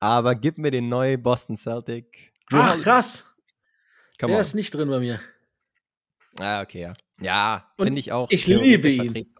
[0.00, 2.32] Aber gib mir den neuen Boston Celtic.
[2.52, 3.26] Ach, krass.
[4.18, 4.42] Come Der on.
[4.42, 5.20] ist nicht drin bei mir.
[6.40, 6.94] Ah, okay, ja.
[7.20, 8.30] Ja, finde ich auch.
[8.30, 9.34] Ich liebe ihn.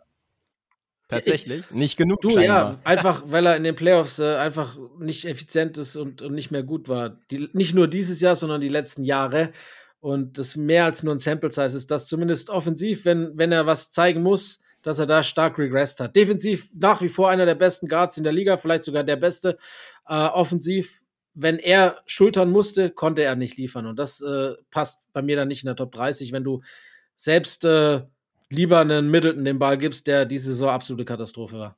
[1.08, 1.64] Tatsächlich?
[1.70, 2.20] Ich, nicht genug.
[2.20, 2.72] Du, scheinbar.
[2.72, 6.52] ja, einfach, weil er in den Playoffs äh, einfach nicht effizient ist und, und nicht
[6.52, 7.10] mehr gut war.
[7.30, 9.52] Die, nicht nur dieses Jahr, sondern die letzten Jahre.
[10.00, 13.66] Und das mehr als nur ein Sample Size ist, dass zumindest offensiv, wenn, wenn er
[13.66, 16.16] was zeigen muss, dass er da stark regressed hat.
[16.16, 19.58] Defensiv nach wie vor einer der besten Guards in der Liga, vielleicht sogar der beste.
[20.08, 21.02] Äh, offensiv,
[21.34, 23.86] wenn er schultern musste, konnte er nicht liefern.
[23.86, 26.62] Und das äh, passt bei mir dann nicht in der Top 30, wenn du
[27.14, 28.02] selbst äh,
[28.48, 31.76] lieber einen Middleton den Ball gibst, der diese Saison absolute Katastrophe war.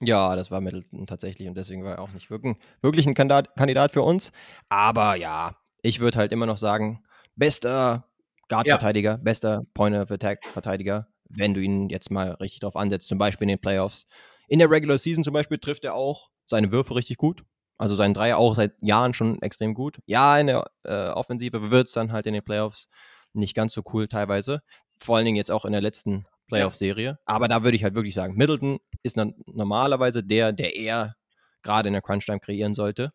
[0.00, 4.02] Ja, das war Middleton tatsächlich und deswegen war er auch nicht wirklich ein Kandidat für
[4.02, 4.30] uns.
[4.68, 5.56] Aber ja,
[5.86, 7.04] ich würde halt immer noch sagen,
[7.36, 8.08] bester
[8.48, 9.16] Guard-Verteidiger, ja.
[9.16, 14.06] bester Point-of-Attack-Verteidiger, wenn du ihn jetzt mal richtig drauf ansetzt, zum Beispiel in den Playoffs.
[14.48, 17.44] In der Regular Season zum Beispiel trifft er auch seine Würfe richtig gut.
[17.78, 19.98] Also seinen Dreier auch seit Jahren schon extrem gut.
[20.06, 22.88] Ja, in der äh, Offensive wird es dann halt in den Playoffs
[23.32, 24.62] nicht ganz so cool teilweise.
[24.98, 27.18] Vor allen Dingen jetzt auch in der letzten Playoff-Serie.
[27.26, 31.16] Aber da würde ich halt wirklich sagen, Middleton ist normalerweise der, der eher
[31.62, 33.12] gerade in der Crunch-Time kreieren sollte.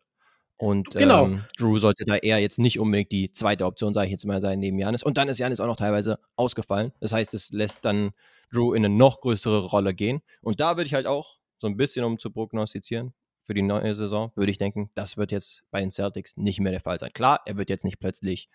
[0.62, 1.24] Und genau.
[1.24, 4.40] ähm, Drew sollte da eher jetzt nicht unbedingt die zweite Option, sage ich jetzt mal,
[4.40, 5.02] sein neben Janis.
[5.02, 6.92] Und dann ist Janis auch noch teilweise ausgefallen.
[7.00, 8.12] Das heißt, es lässt dann
[8.52, 10.22] Drew in eine noch größere Rolle gehen.
[10.40, 13.96] Und da würde ich halt auch so ein bisschen, um zu prognostizieren, für die neue
[13.96, 17.12] Saison, würde ich denken, das wird jetzt bei den Celtics nicht mehr der Fall sein.
[17.12, 18.48] Klar, er wird jetzt nicht plötzlich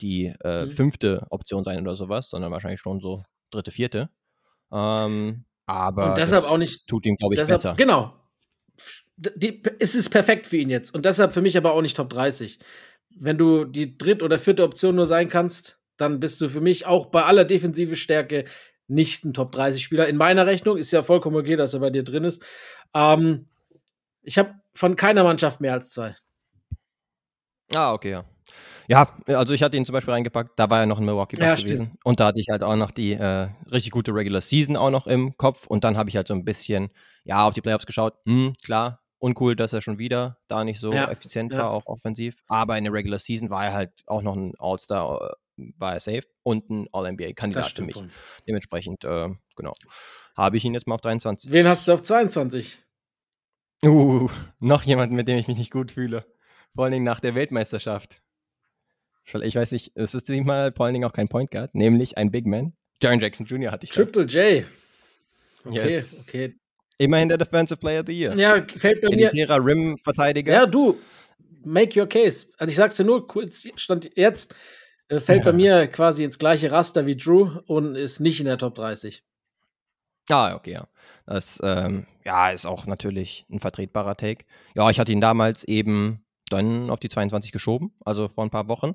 [0.00, 0.70] die äh, mhm.
[0.70, 4.10] fünfte Option sein oder sowas, sondern wahrscheinlich schon so dritte, vierte.
[4.72, 7.74] Ähm, aber und deshalb auch nicht tut ihm, glaube ich, deshalb, besser.
[7.76, 8.14] Genau,
[9.36, 10.94] die, es ist perfekt für ihn jetzt.
[10.94, 12.58] Und deshalb für mich aber auch nicht Top 30.
[13.14, 16.86] Wenn du die dritte oder vierte Option nur sein kannst, dann bist du für mich
[16.86, 18.46] auch bei aller defensive Stärke
[18.88, 20.08] nicht ein Top 30 Spieler.
[20.08, 22.42] In meiner Rechnung ist ja vollkommen okay, dass er bei dir drin ist.
[22.94, 23.46] Ähm,
[24.22, 26.14] ich habe von keiner Mannschaft mehr als zwei.
[27.74, 28.24] Ah, okay, ja.
[28.88, 31.50] Ja, also ich hatte ihn zum Beispiel reingepackt, da war er noch in Milwaukee Ja,
[31.50, 31.78] Bucks stimmt.
[31.78, 31.98] gewesen.
[32.04, 35.06] Und da hatte ich halt auch noch die äh, richtig gute Regular Season auch noch
[35.06, 35.66] im Kopf.
[35.66, 36.90] Und dann habe ich halt so ein bisschen,
[37.24, 38.14] ja, auf die Playoffs geschaut.
[38.26, 41.58] Hm, klar, uncool, dass er schon wieder da nicht so Ja, effizient ja.
[41.60, 42.42] war, auch offensiv.
[42.48, 46.00] Aber in der Regular Season war er halt auch noch ein All-Star, äh, war er
[46.00, 47.94] safe und ein All-NBA-Kandidat für mich.
[47.94, 48.10] wohl.
[48.48, 49.74] Dementsprechend, äh, genau,
[50.36, 51.50] habe ich ihn jetzt mal auf 23.
[51.52, 52.82] Wen hast du auf 22?
[53.84, 54.28] Uh,
[54.60, 56.24] noch jemanden, mit dem ich mich nicht gut fühle.
[56.74, 58.22] Vor allen Dingen nach der Weltmeisterschaft.
[59.24, 62.30] Ich weiß nicht, es ist diesmal vor allen Dingen auch kein Point Guard, nämlich ein
[62.32, 62.72] Big Man.
[63.00, 63.70] Jaron Jackson Jr.
[63.70, 64.02] hatte ich da.
[64.02, 64.64] Triple J.
[65.64, 66.26] Okay, Yes.
[66.28, 66.56] okay.
[66.98, 68.36] Immerhin der Defensive Player of the Year.
[68.36, 69.30] Ja, fällt bei mir.
[69.30, 70.52] Elitärer Rim-Verteidiger.
[70.52, 70.98] Ja, du,
[71.64, 72.46] make your case.
[72.58, 74.54] Also ich sag's dir nur kurz, stand jetzt,
[75.08, 78.58] äh, fällt bei mir quasi ins gleiche Raster wie Drew und ist nicht in der
[78.58, 79.24] Top 30.
[80.28, 80.88] Ah, okay, ja.
[81.26, 84.44] Das ähm, ja, ist auch natürlich ein vertretbarer Take.
[84.76, 88.68] Ja, ich hatte ihn damals eben dann auf die 22 geschoben, also vor ein paar
[88.68, 88.94] Wochen.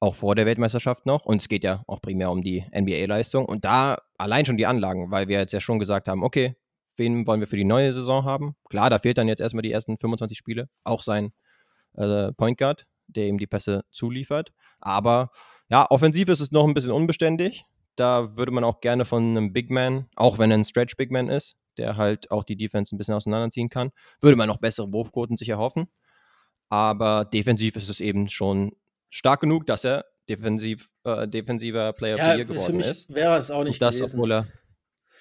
[0.00, 1.24] Auch vor der Weltmeisterschaft noch.
[1.24, 3.44] Und es geht ja auch primär um die NBA-Leistung.
[3.44, 6.56] Und da allein schon die Anlagen, weil wir jetzt ja schon gesagt haben, okay,
[6.96, 8.54] wen wollen wir für die neue Saison haben?
[8.68, 10.68] Klar, da fehlt dann jetzt erstmal die ersten 25 Spiele.
[10.84, 11.32] Auch sein
[11.94, 14.52] äh, Point Guard, der ihm die Pässe zuliefert.
[14.80, 15.30] Aber
[15.68, 17.64] ja, offensiv ist es noch ein bisschen unbeständig.
[17.96, 21.10] Da würde man auch gerne von einem Big Man, auch wenn er ein Stretch Big
[21.10, 23.90] Man ist, der halt auch die Defense ein bisschen auseinanderziehen kann,
[24.20, 25.88] würde man noch bessere Wurfquoten sich erhoffen.
[26.68, 28.72] Aber defensiv ist es eben schon
[29.10, 32.76] stark genug, dass er defensiv, äh, defensiver Player of Ja, the Year ist für geworden
[32.78, 33.14] mich ist.
[33.14, 34.16] wäre es auch nicht Und das, gewesen.
[34.16, 34.46] obwohl er,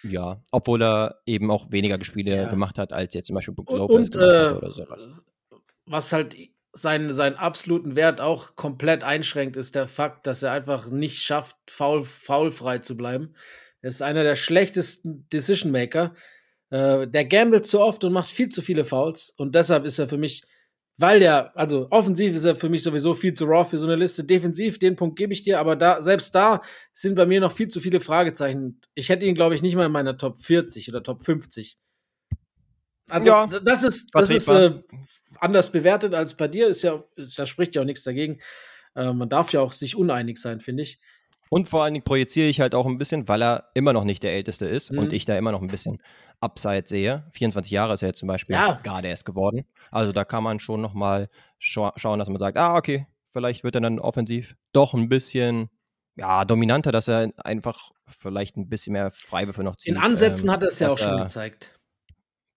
[0.03, 2.49] ja, obwohl er eben auch weniger Spiele Ja.
[2.49, 5.01] gemacht hat, als jetzt zum Beispiel Brook Lopez und äh, oder sowas.
[5.85, 6.35] was halt
[6.73, 11.57] seinen, seinen absoluten Wert auch komplett einschränkt, ist der Fakt, dass er einfach nicht schafft,
[11.67, 13.33] faul, faulfrei zu bleiben.
[13.81, 16.13] Er ist einer der schlechtesten Decision Maker.
[16.69, 19.31] Äh, der gambelt zu oft und macht viel zu viele Fouls.
[19.37, 20.43] Und deshalb ist er für mich,
[21.01, 23.95] weil der, also offensiv ist er für mich sowieso viel zu raw für so eine
[23.95, 24.23] Liste.
[24.23, 26.61] Defensiv, den Punkt gebe ich dir, aber da, selbst da
[26.93, 28.79] sind bei mir noch viel zu viele Fragezeichen.
[28.93, 31.77] Ich hätte ihn, glaube ich, nicht mal in meiner Top 40 oder Top 50.
[33.09, 34.79] Also, Ja, das ist, das ist äh,
[35.39, 36.67] anders bewertet als bei dir.
[36.67, 37.03] Ist ja,
[37.35, 38.39] da spricht ja auch nichts dagegen.
[38.95, 40.99] Äh, man darf ja auch sich uneinig sein, finde ich.
[41.53, 44.23] Und vor allen Dingen projiziere ich halt auch ein bisschen, weil er immer noch nicht
[44.23, 44.99] der Älteste ist Mhm.
[44.99, 46.01] und ich da immer noch ein bisschen
[46.39, 47.25] Upside sehe.
[47.33, 48.79] 24 Jahre ist er jetzt zum Beispiel Ja.
[48.83, 49.65] gerade erst geworden.
[49.91, 51.27] Also da kann man schon noch mal
[51.59, 55.69] scha schauen, dass man sagt, ah, okay, vielleicht wird er dann offensiv doch ein bisschen
[56.15, 59.93] ja, dominanter, dass er einfach vielleicht ein bisschen mehr Freiwürfe noch zieht.
[59.93, 61.77] In Ansätzen ähm, hat er es ja auch schon gezeigt.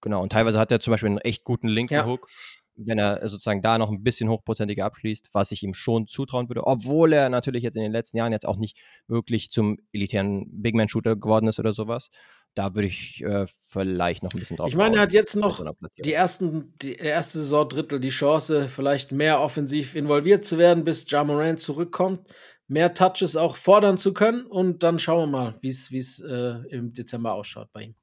[0.03, 2.05] Genau, und teilweise hat er zum Beispiel einen echt guten linken Ja.
[2.07, 2.28] Hook,
[2.76, 6.66] wenn er sozusagen da noch ein bisschen hochprozentiger abschließt, was ich ihm schon zutrauen würde,
[6.66, 11.16] obwohl er natürlich jetzt in den letzten Jahren jetzt auch nicht wirklich zum elitären Big-Man-Shooter
[11.16, 12.10] geworden ist oder sowas.
[12.54, 15.58] Da würde ich äh, vielleicht noch ein bisschen drauf Ich meine, er hat jetzt noch
[15.58, 15.72] so
[16.04, 21.24] die ersten, die erste Saisondrittel die Chance, vielleicht mehr offensiv involviert zu werden, bis Ja
[21.24, 22.28] Morant zurückkommt,
[22.68, 26.92] mehr Touches auch fordern zu können und dann schauen wir mal, wie es äh, im
[26.92, 27.94] Dezember ausschaut bei ihm.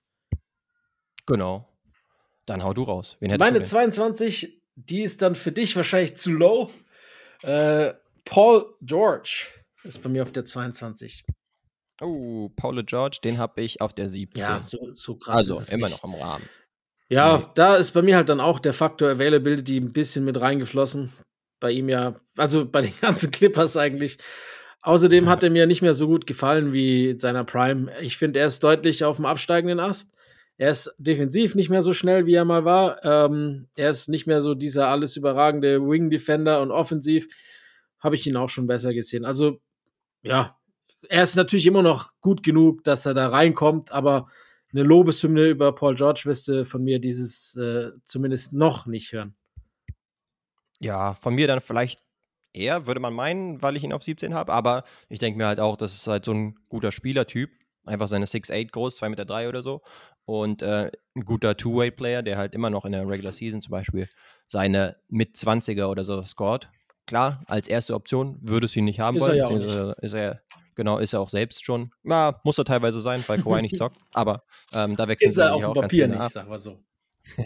[1.26, 1.68] Genau.
[2.46, 3.18] Dann hau du raus.
[3.20, 3.64] Meine du denn?
[3.64, 6.70] 22, die ist dann für dich wahrscheinlich zu low.
[7.44, 7.94] Äh,
[8.26, 9.48] Paul George
[9.84, 11.24] ist bei mir auf der 22.
[12.02, 14.42] Oh, Paul George, den habe ich auf der 17.
[14.42, 16.02] Ja, so, so krass also immer nicht.
[16.02, 16.48] noch im Rahmen.
[17.10, 17.46] Ja, Nee.
[17.56, 21.12] da ist bei mir halt dann auch der Faktor Availability ein bisschen mit reingeflossen.
[21.60, 24.18] Bei ihm ja, also bei den ganzen Clippers eigentlich.
[24.82, 27.92] Außerdem hat er mir nicht mehr so gut gefallen wie in seiner Prime.
[28.02, 30.12] Ich finde, er ist deutlich auf dem absteigenden Ast.
[30.62, 33.04] Er ist defensiv nicht mehr so schnell, wie er mal war.
[33.04, 37.28] Ähm, er ist nicht mehr so dieser alles überragende Wing Defender und offensiv
[38.00, 39.26] habe ich ihn auch schon besser gesehen.
[39.26, 39.60] Also,
[40.22, 40.56] ja,
[41.10, 44.28] er ist natürlich immer noch gut genug, dass er da reinkommt, aber
[44.72, 49.36] eine Lobeshymne über Paul George wirst du von mir dieses äh, zumindest noch nicht hören.
[50.80, 52.02] Ja, von mir dann vielleicht
[52.54, 54.54] eher, würde man meinen, weil ich ihn auf 17 habe.
[54.54, 57.50] Aber ich denke mir halt auch, das ist halt so ein guter Spielertyp.
[57.84, 59.82] Einfach seine 6'8 groß, 2,3 Meter drei oder so.
[60.26, 64.08] Und äh, ein guter Two-Way-Player, der halt immer noch in der Regular Season zum Beispiel
[64.48, 66.70] seine mit 20er oder so scored.
[67.08, 69.38] Klar, als erste Option würdest du ihn nicht haben Ist er wollen.
[69.38, 70.42] ja auch beziehungsweise Ist er,
[70.76, 71.92] genau, ist er auch selbst schon.
[72.04, 73.98] Ja, muss er teilweise sein, weil Kawhi nicht zockt.
[74.14, 74.44] Aber
[74.74, 76.30] ähm, da wechselt er sich auf dem auch ganz Papier nicht, ab.
[76.32, 76.80] sag mal so.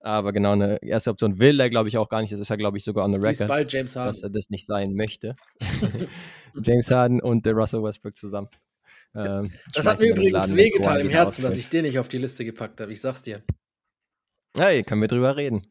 [0.00, 2.32] Aber genau, eine erste Option will er, glaube ich, auch gar nicht.
[2.32, 4.22] Das ist ja, glaube ich, sogar on the record bald James dass Harden.
[4.22, 5.34] er das nicht sein möchte.
[6.62, 8.48] James Harden und der Russell Westbrook zusammen.
[9.14, 12.44] Ähm, Das hat mir übrigens wehgetan im Herzen, dass ich den nicht auf die Liste
[12.44, 12.92] gepackt habe.
[12.92, 13.42] Ich sag's dir.
[14.56, 15.66] Hey, können wir drüber reden.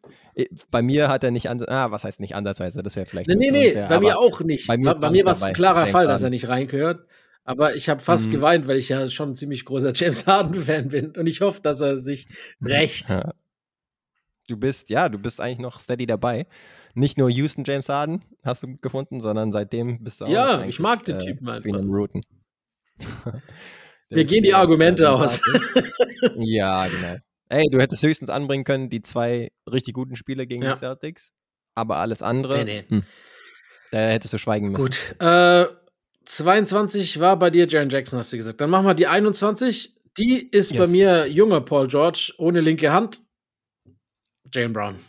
[0.69, 3.27] Bei mir hat er nicht, an, ah, was heißt nicht ansatzweise, das wäre vielleicht.
[3.27, 4.67] Nee, nee, nee, bei mir auch nicht.
[4.67, 6.13] Bei mir, bei mir war es ein klarer James Fall, Harden.
[6.13, 7.07] dass er nicht reingehört.
[7.45, 8.31] Aber ich habe fast mhm.
[8.31, 11.11] geweint, weil ich ja schon ein ziemlich großer James Harden-Fan bin.
[11.11, 12.27] Und ich hoffe, dass er sich
[12.63, 13.15] rächt.
[14.47, 16.47] Du bist, ja, du bist eigentlich noch steady dabei.
[16.95, 20.29] Nicht nur Houston James Harden hast du gefunden, sondern seitdem bist du auch.
[20.29, 21.71] Ja, ich mag den äh, Typen einfach.
[21.71, 22.23] Routen.
[24.09, 25.41] Mir gehen die Argumente aus.
[26.35, 27.17] ja, genau.
[27.49, 30.73] Ey, du hättest höchstens anbringen können, die zwei richtig guten Spiele gegen ja.
[30.73, 31.33] die Celtics.
[31.75, 32.95] Aber alles andere, nee, nee.
[32.95, 33.03] Hm,
[33.91, 34.85] da hättest du schweigen müssen.
[34.85, 35.15] Gut.
[35.19, 35.65] Äh,
[36.25, 38.61] 22 war bei dir Jaren Jackson, hast du gesagt.
[38.61, 39.95] Dann machen wir die 21.
[40.17, 40.79] Die ist yes.
[40.79, 43.21] bei mir junger Paul George ohne linke Hand.
[44.51, 44.99] Jane Brown.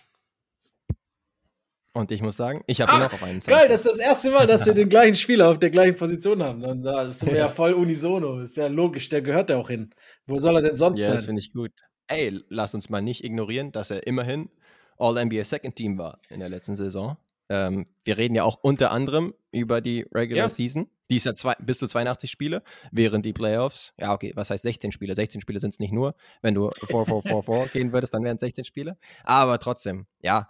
[1.97, 4.31] Und ich muss sagen, ich habe ihn auch auf einen Geil, das ist das erste
[4.31, 6.61] Mal, dass wir den gleichen Spieler auf der gleichen Position haben.
[6.61, 7.47] Dann da sind wir ja.
[7.47, 8.41] ja voll unisono.
[8.41, 9.95] Ist ja logisch, der gehört ja auch hin.
[10.27, 11.15] Wo soll er denn sonst ja, sein?
[11.15, 11.73] Ja, das finde ich gut.
[12.07, 14.51] Ey, lass uns mal nicht ignorieren, dass er immerhin
[14.99, 17.17] All-NBA Second Team war in der letzten Saison.
[17.49, 20.49] Ähm, wir reden ja auch unter anderem über die Regular ja.
[20.51, 20.91] Season.
[21.09, 24.65] Die ist ja zwei, bis zu 82 Spiele, während die Playoffs, ja, okay, was heißt
[24.65, 25.15] 16 Spiele?
[25.15, 26.15] 16 Spiele sind es nicht nur.
[26.43, 28.99] Wenn du 4-4-4-4 gehen würdest, dann wären es 16 Spiele.
[29.25, 30.49] Aber trotzdem, ja.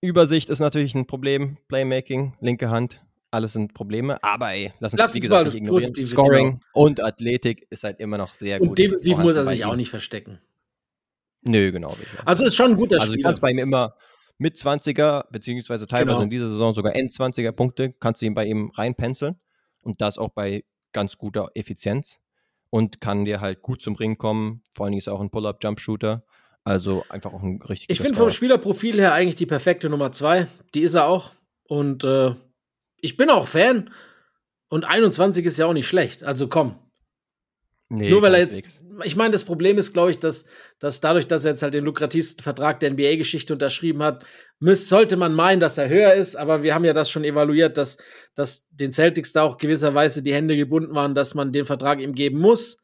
[0.00, 1.56] Übersicht ist natürlich ein Problem.
[1.68, 4.22] Playmaking, linke Hand, alles sind Probleme.
[4.22, 5.82] Aber ey, lass uns, lass wie gesagt, nicht ignorieren.
[5.82, 6.60] Positive, Scoring genau.
[6.72, 8.70] und Athletik ist halt immer noch sehr und gut.
[8.70, 10.40] Und defensiv muss er sich auch nicht verstecken.
[11.42, 11.96] Nö, genau.
[12.24, 13.12] Also ist schon ein guter also, Spieler.
[13.12, 13.94] Also du kannst bei ihm immer
[14.38, 16.22] mit 20er, beziehungsweise teilweise genau.
[16.22, 19.36] in dieser Saison sogar End-20er Punkte, kannst du ihn bei ihm reinpenseln.
[19.82, 22.20] Und das auch bei ganz guter Effizienz.
[22.68, 24.62] Und kann dir halt gut zum Ring kommen.
[24.70, 26.24] Vor allem ist er auch ein Pull-Up-Jump-Shooter.
[26.66, 30.48] Also einfach auch ein richtig Ich finde vom Spielerprofil her eigentlich die perfekte Nummer zwei.
[30.74, 31.32] Die ist er auch.
[31.64, 32.34] Und äh,
[32.96, 33.90] ich bin auch Fan.
[34.68, 36.24] Und 21 ist ja auch nicht schlecht.
[36.24, 36.74] Also komm,
[37.88, 40.46] Nee, Nur weil er jetzt, ich meine, das Problem ist, glaube ich, dass,
[40.80, 44.26] dass dadurch, dass er jetzt halt den lukrativsten Vertrag der NBA-Geschichte unterschrieben hat,
[44.58, 47.76] müß, sollte man meinen, dass er höher ist, aber wir haben ja das schon evaluiert,
[47.76, 47.98] dass,
[48.34, 52.12] dass den Celtics da auch gewisserweise die Hände gebunden waren, dass man den Vertrag ihm
[52.12, 52.82] geben muss.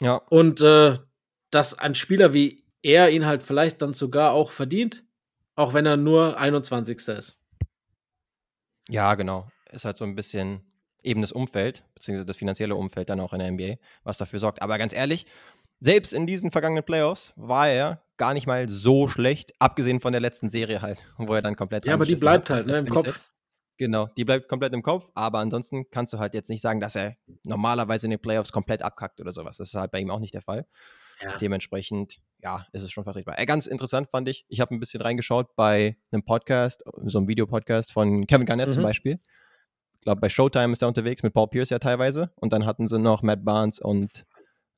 [0.00, 0.16] Ja.
[0.28, 0.98] Und äh,
[1.50, 5.02] dass ein Spieler wie er ihn halt vielleicht dann sogar auch verdient,
[5.56, 7.08] auch wenn er nur 21.
[7.08, 7.40] ist.
[8.88, 9.48] Ja, genau.
[9.72, 10.60] Ist halt so ein bisschen
[11.02, 14.62] eben das Umfeld, beziehungsweise das finanzielle Umfeld dann auch in der NBA, was dafür sorgt.
[14.62, 15.26] Aber ganz ehrlich,
[15.80, 20.20] selbst in diesen vergangenen Playoffs war er gar nicht mal so schlecht, abgesehen von der
[20.20, 21.86] letzten Serie halt, wo er dann komplett.
[21.86, 23.20] Ja, aber die bleibt hat, halt ne, im Kopf.
[23.76, 26.94] Genau, die bleibt komplett im Kopf, aber ansonsten kannst du halt jetzt nicht sagen, dass
[26.94, 29.56] er normalerweise in den Playoffs komplett abkackt oder sowas.
[29.56, 30.66] Das ist halt bei ihm auch nicht der Fall.
[31.24, 31.36] Ja.
[31.38, 33.38] Dementsprechend, ja, ist es schon vertretbar.
[33.38, 37.28] Äh, ganz interessant fand ich, ich habe ein bisschen reingeschaut bei einem Podcast, so einem
[37.28, 38.72] Videopodcast von Kevin Garnett mhm.
[38.72, 39.20] zum Beispiel
[40.04, 42.30] glaube, bei Showtime ist er unterwegs mit Paul Pierce ja teilweise.
[42.36, 44.24] Und dann hatten sie noch Matt Barnes und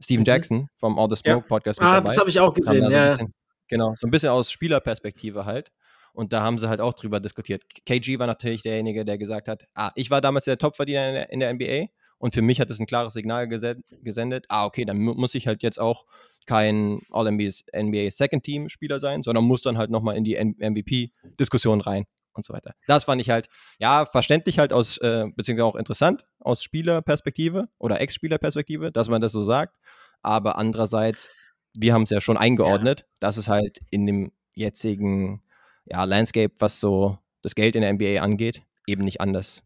[0.01, 0.27] Steven mhm.
[0.27, 1.47] Jackson vom All the Smoke ja.
[1.47, 3.09] Podcast mit ah, das habe ich auch gesehen, ja.
[3.09, 3.35] Bisschen,
[3.69, 5.71] genau, so ein bisschen aus Spielerperspektive halt.
[6.13, 7.63] Und da haben sie halt auch drüber diskutiert.
[7.85, 11.31] KG war natürlich derjenige, der gesagt hat, ah, ich war damals der Topverdiener in der,
[11.31, 14.99] in der NBA und für mich hat es ein klares Signal gesendet, ah, okay, dann
[14.99, 16.05] muss ich halt jetzt auch
[16.47, 22.05] kein All-NBA Second Team Spieler sein, sondern muss dann halt nochmal in die MVP-Diskussion rein
[22.33, 22.75] und so weiter.
[22.87, 23.49] Das fand ich halt,
[23.79, 29.33] ja, verständlich halt aus, äh, beziehungsweise auch interessant aus Spielerperspektive oder Ex-Spielerperspektive, dass man das
[29.33, 29.77] so sagt.
[30.23, 31.29] Aber andererseits,
[31.77, 33.07] wir haben es ja schon eingeordnet, ja.
[33.21, 35.43] dass es halt in dem jetzigen
[35.85, 39.63] ja, Landscape, was so das Geld in der NBA angeht, eben nicht anders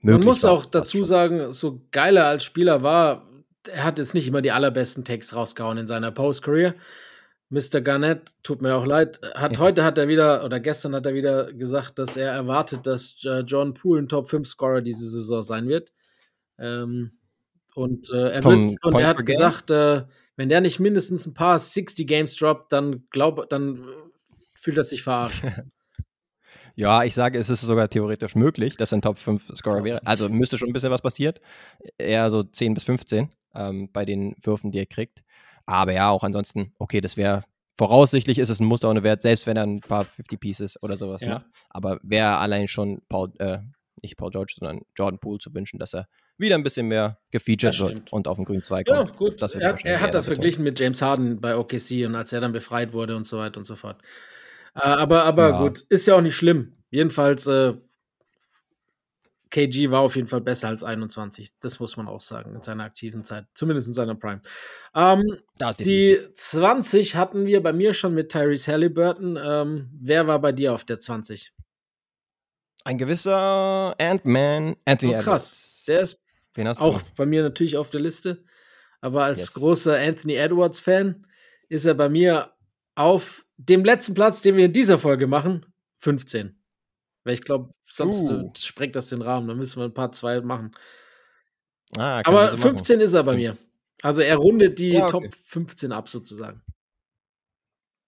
[0.00, 3.28] möglich Man muss war, auch dazu sagen, so geil er als Spieler war,
[3.68, 6.74] er hat jetzt nicht immer die allerbesten Takes rausgehauen in seiner Post-Career.
[7.48, 7.80] Mr.
[7.80, 9.58] Garnett, tut mir auch leid, hat ja.
[9.58, 13.40] heute hat er wieder oder gestern hat er wieder gesagt, dass er erwartet, dass äh,
[13.40, 15.92] John Poole ein Top 5 Scorer diese Saison sein wird.
[16.58, 17.18] Ähm,
[17.74, 22.06] und äh, er, und er hat gesagt, äh, wenn der nicht mindestens ein paar 60
[22.06, 23.86] Games droppt, dann glaub, dann
[24.54, 25.44] fühlt er sich verarscht.
[26.76, 30.06] ja, ich sage, es ist sogar theoretisch möglich, dass er ein Top 5 Scorer wäre.
[30.06, 31.40] Also müsste schon ein bisschen was passiert.
[31.96, 35.24] Eher so 10 bis 15 ähm, bei den Würfen, die er kriegt.
[35.64, 37.44] Aber ja, auch ansonsten, okay, das wäre
[37.78, 40.96] voraussichtlich ist es ein Muster ohne Wert, selbst wenn er ein paar 50 Pieces oder
[40.96, 41.34] sowas ja.
[41.34, 41.46] macht.
[41.70, 43.58] Aber wäre allein schon Paul, äh,
[44.02, 46.08] nicht Paul George, sondern Jordan Poole zu wünschen, dass er
[46.38, 49.10] wieder ein bisschen mehr gefeatured wird und auf den grünen Zweig kommt.
[49.10, 49.40] Ja, gut.
[49.40, 52.92] er, er hat das verglichen mit James Harden bei OKC und als er dann befreit
[52.92, 54.02] wurde und so weiter und so fort.
[54.76, 55.58] Äh, aber aber ja.
[55.58, 56.76] gut, ist ja auch nicht schlimm.
[56.90, 57.74] Jedenfalls äh,
[59.50, 61.58] KG war auf jeden Fall besser als 21.
[61.60, 64.42] Das muss man auch sagen in seiner aktiven Zeit, zumindest in seiner Prime.
[64.94, 65.22] Ähm,
[65.78, 69.38] die 20 hatten wir bei mir schon mit Tyrese Halliburton.
[69.42, 71.52] Ähm, wer war bei dir auf der 20?
[72.84, 75.84] Ein gewisser Ant-Man, Anthony oh, krass.
[75.86, 76.20] Der ist
[76.78, 78.44] auch bei mir natürlich auf der Liste.
[79.00, 79.54] Aber als yes.
[79.54, 81.26] großer Anthony Edwards-Fan
[81.68, 82.55] ist er bei mir
[82.96, 85.64] auf dem letzten Platz, den wir in dieser Folge machen,
[85.98, 86.60] 15.
[87.24, 88.48] Weil ich glaube, sonst Uh.
[88.48, 89.46] äh, sprengt das den Rahmen.
[89.48, 90.72] Dann müssen wir ein paar zwei machen.
[91.96, 92.62] Ah, Aber so machen.
[92.76, 93.56] 15 ist er bei mir.
[94.02, 95.28] Also er rundet die Ja, okay.
[95.30, 96.62] Top 15 ab, sozusagen.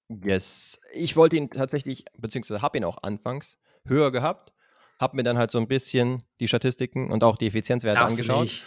[0.08, 0.80] Yes.
[0.92, 4.52] Ich wollte ihn tatsächlich, beziehungsweise habe ihn auch anfangs höher gehabt,
[4.98, 8.42] habe mir dann halt so ein bisschen die Statistiken und auch die Effizienzwerte du angeschaut.
[8.44, 8.64] nicht.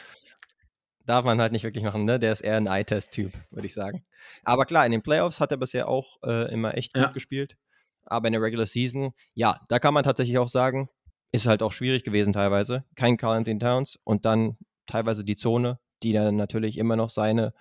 [1.12, 2.20] Darf man halt nicht wirklich machen, ne?
[2.20, 4.06] Der ist eher ein Eye-Test-Typ, würde ich sagen.
[4.46, 7.04] Aber klar, in den Playoffs hat er bisher auch äh, immer echt Ja.
[7.08, 7.58] gut gespielt.
[8.06, 10.88] Aber in der Regular Season, ja, da kann man tatsächlich auch sagen,
[11.34, 12.86] ist halt auch schwierig gewesen teilweise.
[12.96, 14.58] Kein Carl Anthony Towns und dann
[14.88, 17.54] teilweise die Zone, die dann natürlich immer noch seine,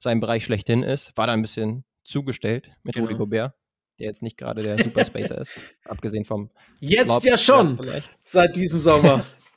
[0.00, 3.18] sein Bereich schlechthin ist, war da ein bisschen zugestellt mit Rudy Genau.
[3.20, 3.54] Gobert,
[3.98, 7.80] der jetzt nicht gerade der Superspacer ist, abgesehen vom Jetzt Lob- ja schon,
[8.22, 9.24] seit diesem Sommer.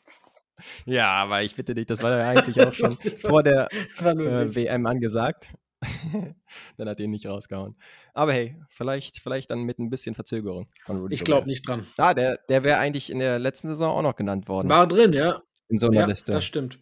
[0.86, 4.56] Ja, aber ich bitte dich, das war ja eigentlich auch schon war- vor der äh.
[4.56, 5.48] WM angesagt.
[6.78, 7.76] dann hat er ihn nicht rausgehauen.
[8.14, 11.88] Aber hey, vielleicht, vielleicht dann mit ein bisschen Verzögerung von Rudy Ich glaube nicht dran.
[11.98, 14.70] Ah, der, der wäre eigentlich in der letzten Saison auch noch genannt worden.
[14.70, 15.42] War drin, ja.
[15.70, 16.32] in so einer Ja, Liste.
[16.34, 16.78] das stimmt.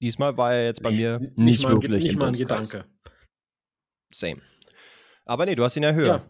[0.00, 2.34] Diesmal war er jetzt bei mir Nicht nicht, mal wirklich nicht mal ein.
[2.34, 2.86] Gedanke.
[4.12, 4.40] Same.
[5.24, 6.06] Aber nee, du hast ihn ja höher.
[6.06, 6.24] Ja.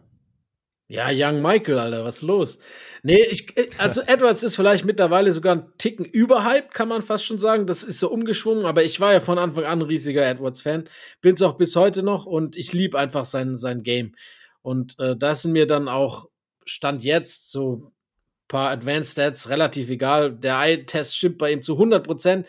[0.89, 2.59] Ja, Young Michael, Alter, was ist los?
[3.03, 7.25] Nee, ich, äh, also Edwards ist vielleicht mittlerweile sogar ein Ticken überhyped, kann man fast
[7.25, 7.67] schon sagen.
[7.67, 10.89] Das ist so umgeschwungen, aber ich war ja von Anfang an ein riesiger Edwards-Fan.
[11.21, 14.13] Bin's auch bis heute noch und ich liebe einfach sein, sein Game.
[14.61, 16.29] Und äh, da sind mir dann auch
[16.65, 17.91] Stand jetzt so ein
[18.47, 20.33] paar Advanced Stats relativ egal.
[20.33, 22.47] Der Eye-Test stimmt bei ihm zu 100 Prozent.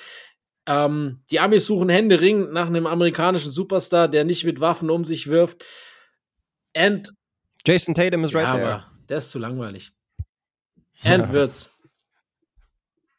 [0.66, 5.28] Ähm, die Amis suchen händeringend nach einem amerikanischen Superstar, der nicht mit Waffen um sich
[5.28, 5.64] wirft.
[6.76, 7.12] And
[7.67, 8.73] Jason Tatum ist ja, right there.
[8.73, 9.93] aber der ist zu langweilig.
[11.03, 11.71] And wird's.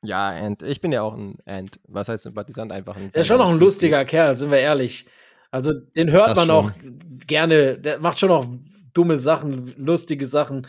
[0.04, 1.80] Ja, and ich bin ja auch ein and.
[1.88, 2.72] Was heißt Sympathisant?
[2.72, 5.06] Einfach ein Der ist schon noch ein lustiger Kerl, sind wir ehrlich.
[5.52, 6.56] Also den hört Das man schon.
[6.56, 6.72] auch
[7.28, 7.78] gerne.
[7.80, 8.46] Der macht schon auch
[8.94, 10.68] dumme Sachen, lustige Sachen.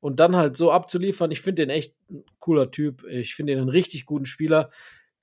[0.00, 3.02] Und dann halt so abzuliefern, ich finde den echt ein cooler Typ.
[3.04, 4.70] Ich finde ihn einen richtig guten Spieler.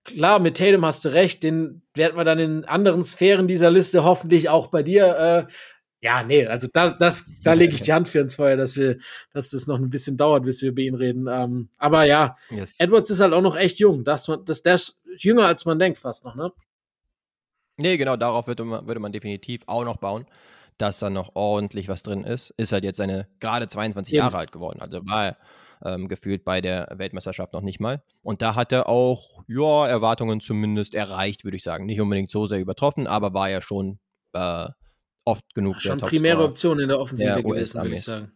[0.04, 4.04] Klar, mit Tatum hast du recht, den werden wir dann in anderen Sphären dieser Liste
[4.04, 5.48] hoffentlich auch bei dir.
[5.48, 5.54] Äh,
[6.04, 8.98] ja, nee, also da, das, da lege ich die Hand für ins Feuer, dass wir,
[9.32, 11.28] dass das noch ein bisschen dauert, bis wir über ihn reden.
[11.32, 12.78] Ähm, aber ja, Yes.
[12.78, 14.04] Edwards ist halt auch noch echt jung.
[14.04, 16.52] Das, das, der ist jünger, als man denkt, fast noch, ne?
[17.78, 20.26] Nee, genau, darauf würde man, würde man definitiv auch noch bauen,
[20.78, 22.50] dass da noch ordentlich was drin ist.
[22.58, 24.20] Ist halt jetzt seine gerade 22 Eben.
[24.20, 24.82] Jahre alt geworden.
[24.82, 25.38] Also war er
[25.86, 28.04] ähm, gefühlt bei der Weltmeisterschaft noch nicht mal.
[28.22, 31.86] Und da hat er auch, ja, Erwartungen zumindest erreicht, würde ich sagen.
[31.86, 34.00] Nicht unbedingt so sehr übertroffen, aber war ja schon
[34.34, 34.68] äh,
[35.26, 36.44] oft genug Schon primäre.
[36.44, 38.32] Option in der Offensive der gewesen, würde ich sagen.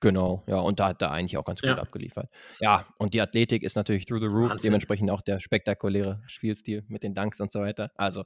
[0.00, 1.78] Genau, ja, und da hat er eigentlich auch ganz gut Ja.
[1.78, 2.28] abgeliefert.
[2.60, 4.68] Ja, und die Athletik ist natürlich through the roof, Wahnsinn.
[4.68, 7.90] dementsprechend auch der spektakuläre Spielstil mit den Dunks und so weiter.
[7.96, 8.24] Also,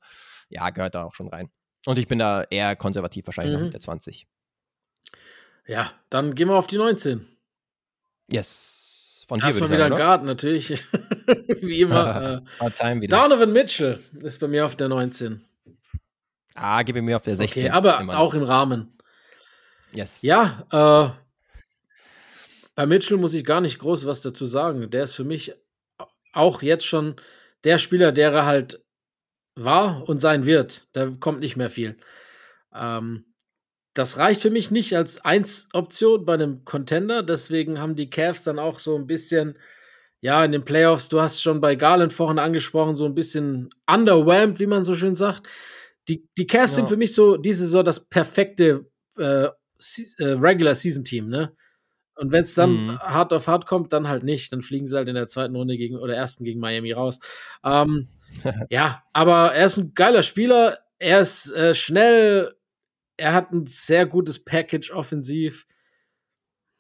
[0.50, 1.50] ja, gehört da auch schon rein.
[1.86, 3.64] Und ich bin da eher konservativ wahrscheinlich noch Mhm.
[3.66, 4.26] mit der 20.
[5.66, 7.26] Ja, dann gehen wir auf die 19.
[8.30, 9.24] Yes.
[9.28, 10.70] Von dir Erstmal wieder ein Guard, natürlich.
[11.62, 12.42] Wie immer.
[12.60, 13.06] äh.
[13.08, 15.42] Donovan Mitchell ist bei mir auf der 19.
[16.54, 17.64] Ah, gib mir auf der 16.
[17.64, 18.98] Okay, aber immer auch im Rahmen.
[19.92, 20.22] Yes.
[20.22, 21.22] Ja, äh,
[22.74, 24.90] bei Mitchell muss ich gar nicht groß was dazu sagen.
[24.90, 25.54] Der ist für mich
[26.32, 27.16] auch jetzt schon
[27.64, 28.82] der Spieler, der er halt
[29.54, 30.88] war und sein wird.
[30.92, 31.96] Da kommt nicht mehr viel.
[32.74, 33.26] Ähm,
[33.94, 37.22] das reicht für mich nicht als Eins-Option bei einem Contender.
[37.22, 39.58] Deswegen haben die Cavs dann auch so ein bisschen,
[40.20, 44.58] ja, in den Playoffs, du hast schon bei Garland vorhin angesprochen, so ein bisschen underwhelmed,
[44.58, 45.46] wie man so schön sagt.
[46.08, 46.76] Die, die Cavs Ja.
[46.76, 48.86] sind für mich so diese so das perfekte
[49.18, 51.54] äh, äh, Regular Season Team, ne?
[52.14, 52.98] Und wenn es dann Mhm.
[53.00, 54.52] hart auf hart kommt, dann halt nicht.
[54.52, 57.18] Dann fliegen sie halt in der zweiten Runde gegen oder ersten gegen Miami raus.
[57.64, 58.08] Ähm,
[58.70, 60.78] ja, aber er ist ein geiler Spieler.
[60.98, 62.54] Er ist äh, schnell.
[63.16, 65.66] Er hat ein sehr gutes Package offensiv.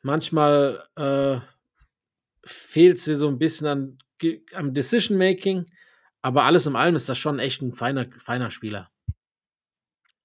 [0.02, 1.38] Manchmal äh,
[2.44, 3.98] fehlt es mir so ein bisschen an,
[4.54, 5.66] am Decision Making.
[6.20, 8.91] Aber alles in allem ist das schon echt ein feiner, feiner Spieler.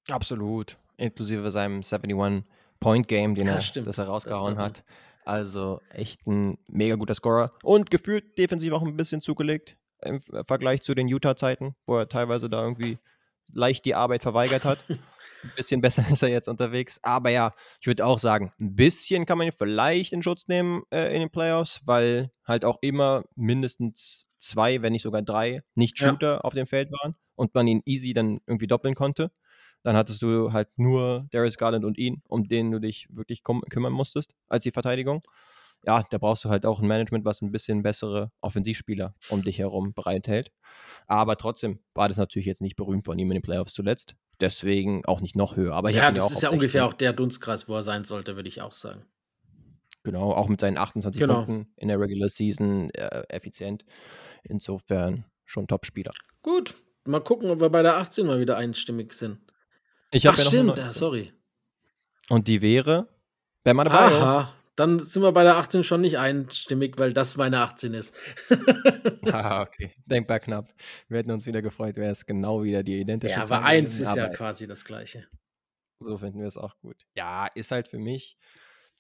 [0.10, 0.78] Absolut.
[0.98, 3.88] Inklusive seinem 71-Point-Game, den Ja, er, stimmt.
[3.88, 4.64] das er rausgehauen man.
[4.66, 4.84] hat.
[5.26, 7.52] Also echt ein mega guter Scorer.
[7.64, 12.08] Und gefühlt defensiv auch ein bisschen zugelegt im Ver- Vergleich zu den Utah-Zeiten, wo er
[12.08, 12.98] teilweise da irgendwie
[13.52, 14.80] leicht die Arbeit verweigert hat.
[14.90, 17.00] ein bisschen besser ist er jetzt unterwegs.
[17.04, 20.84] Aber ja, ich würde auch sagen, ein bisschen kann man ihn vielleicht in Schutz nehmen
[20.92, 25.62] äh, in den Playoffs, weil halt auch immer mindestens zwei, wenn nicht sogar drei Ja.
[25.76, 29.32] Nicht-Shooter auf dem Feld waren und man ihn easy dann irgendwie doppeln konnte.
[29.88, 33.94] Dann hattest du halt nur Darius Garland und ihn, um den du dich wirklich kümmern
[33.94, 35.24] musstest als die Verteidigung.
[35.86, 39.60] Ja, da brauchst du halt auch ein Management, was ein bisschen bessere Offensivspieler um dich
[39.60, 40.52] herum bereithält.
[41.08, 44.18] Aber trotzdem war das natürlich jetzt nicht berühmt von ihm in den Playoffs zuletzt.
[44.42, 45.74] deswegen auch nicht noch höher.
[45.74, 48.62] Aber ja, das ist ja ungefähr auch der Dunstkreis, wo er sein sollte, würde ich
[48.62, 49.06] auch sagen.
[50.04, 51.46] Genau, auch mit seinen 28 genau.
[51.46, 53.86] Punkten in der Regular Season äh, effizient.
[54.44, 56.12] Insofern schon Top-Spieler.
[56.42, 56.76] Gut,
[57.06, 59.47] mal gucken, ob wir bei der 18 mal wieder einstimmig sind.
[60.12, 61.34] Ich Ach, ja stimmt, ja, sorry.
[62.30, 63.08] Und die wäre
[63.64, 63.92] Bam dabei.
[63.92, 68.16] Aha, dann sind wir bei der 18 schon nicht einstimmig, weil das meine 18 ist.
[69.32, 69.92] ah, okay.
[70.06, 70.74] Denkbar knapp.
[71.10, 74.16] Wir hätten uns wieder gefreut, wäre es genau wieder die identische Ja, aber 1 ist
[74.16, 75.28] ja quasi das gleiche.
[76.00, 77.06] So finden wir es auch gut.
[77.16, 78.38] Ja, ist halt für mich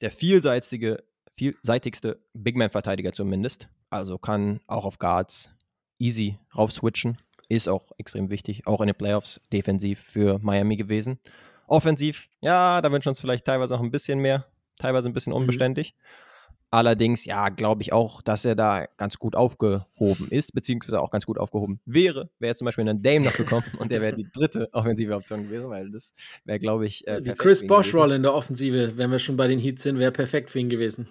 [0.01, 1.03] der vielseitige,
[1.37, 3.69] vielseitigste Big Man-Verteidiger zumindest.
[3.89, 5.51] Also kann auch auf Guards
[5.99, 7.17] easy raufswitchen.
[7.49, 11.19] Ist auch extrem wichtig, auch in den Playoffs defensiv für Miami gewesen.
[11.67, 14.45] Offensiv, ja, da wünschen wir uns vielleicht teilweise noch ein bisschen mehr,
[14.77, 15.37] teilweise ein bisschen mhm.
[15.37, 15.93] unbeständig.
[15.95, 16.27] Mhm.
[16.69, 21.25] Allerdings, ja, glaube ich auch, dass er da ganz gut aufgehoben ist, beziehungsweise auch ganz
[21.25, 22.29] gut aufgehoben wäre.
[22.39, 25.43] Wäre jetzt zum Beispiel ein Dame noch gekommen und der wäre die dritte offensive Option
[25.43, 27.07] gewesen, weil das wäre, glaube ich.
[27.07, 30.11] Äh, die Chris Bosch-Roll in der Offensive, wenn wir schon bei den Heats sind, wäre
[30.11, 31.07] perfekt für ihn gewesen.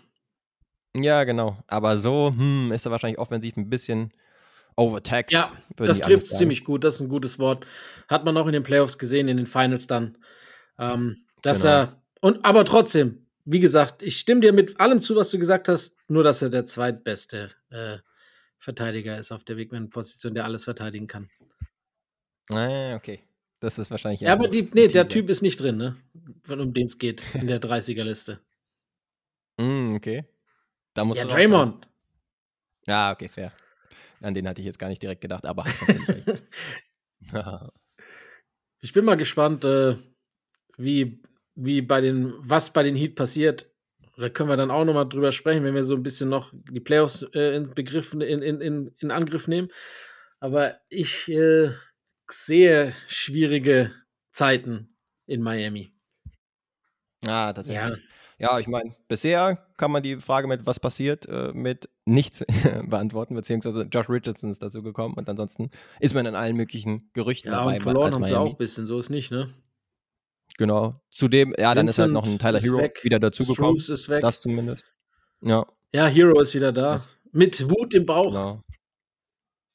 [0.94, 1.56] Ja, genau.
[1.66, 4.12] Aber so hm, ist er wahrscheinlich offensiv ein bisschen
[4.76, 5.32] overtaxed.
[5.32, 6.84] Ja, das trifft ziemlich gut.
[6.84, 7.66] Das ist ein gutes Wort.
[8.08, 10.18] Hat man auch in den Playoffs gesehen, in den Finals dann.
[10.78, 11.74] Ähm, dass genau.
[11.74, 12.02] er.
[12.20, 15.96] Und aber trotzdem, wie gesagt, ich stimme dir mit allem zu, was du gesagt hast,
[16.08, 17.98] nur dass er der zweitbeste äh,
[18.58, 21.30] Verteidiger ist auf der Wegman-Position, der alles verteidigen kann.
[22.50, 23.22] Ah, okay.
[23.60, 24.20] Das ist wahrscheinlich.
[24.20, 25.96] Ja, aber die, nee, der Typ ist nicht drin, ne?
[26.48, 28.40] Um den es geht in der 30er-Liste.
[29.58, 30.24] mm, okay.
[30.94, 31.88] Da muss ja, Draymond.
[32.86, 33.52] Ja, okay, fair.
[34.20, 35.64] An den hatte ich jetzt gar nicht direkt gedacht, aber.
[38.80, 39.96] ich bin mal gespannt, äh,
[40.76, 41.20] wie
[41.56, 43.70] wie bei den, was bei den Heat passiert,
[44.16, 46.80] da können wir dann auch nochmal drüber sprechen, wenn wir so ein bisschen noch die
[46.80, 49.68] Playoffs äh, in, Begriff, in, in, in, in Angriff nehmen.
[50.38, 51.70] Aber ich äh,
[52.30, 53.92] sehe schwierige
[54.32, 54.96] Zeiten
[55.26, 55.92] in Miami.
[57.26, 58.04] Ah, tatsächlich.
[58.38, 62.44] Ja, ja ich meine, bisher kann man die Frage mit was passiert äh, mit nichts
[62.86, 67.50] beantworten, beziehungsweise Josh Richardson ist dazu gekommen und ansonsten ist man in allen möglichen Gerüchten
[67.50, 67.74] ja, dabei.
[67.74, 69.52] Und verloren haben sie auch ein bisschen, so ist nicht, ne?
[70.56, 71.00] Genau.
[71.10, 73.00] Zudem, ja, Vincent dann ist halt noch ein Tyler Hero weg.
[73.02, 73.76] wieder dazugekommen.
[73.76, 74.22] ist weg.
[74.22, 74.86] Das zumindest.
[75.42, 75.66] Ja.
[75.92, 76.92] Ja, Hero ist wieder da.
[76.92, 78.30] Das Mit Wut im Bauch.
[78.30, 78.62] Genau.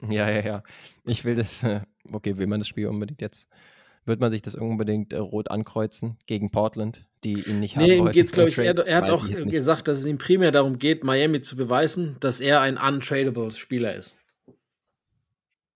[0.09, 0.63] Ja, ja, ja.
[1.03, 3.47] Ich will das, äh, okay, will man das Spiel unbedingt jetzt,
[4.05, 7.89] wird man sich das unbedingt äh, rot ankreuzen gegen Portland, die ihn nicht nee, haben
[7.89, 10.51] Nee, ihm geht es, glaube ich, er, er hat auch gesagt, dass es ihm primär
[10.51, 14.17] darum geht, Miami zu beweisen, dass er ein untradable Spieler ist.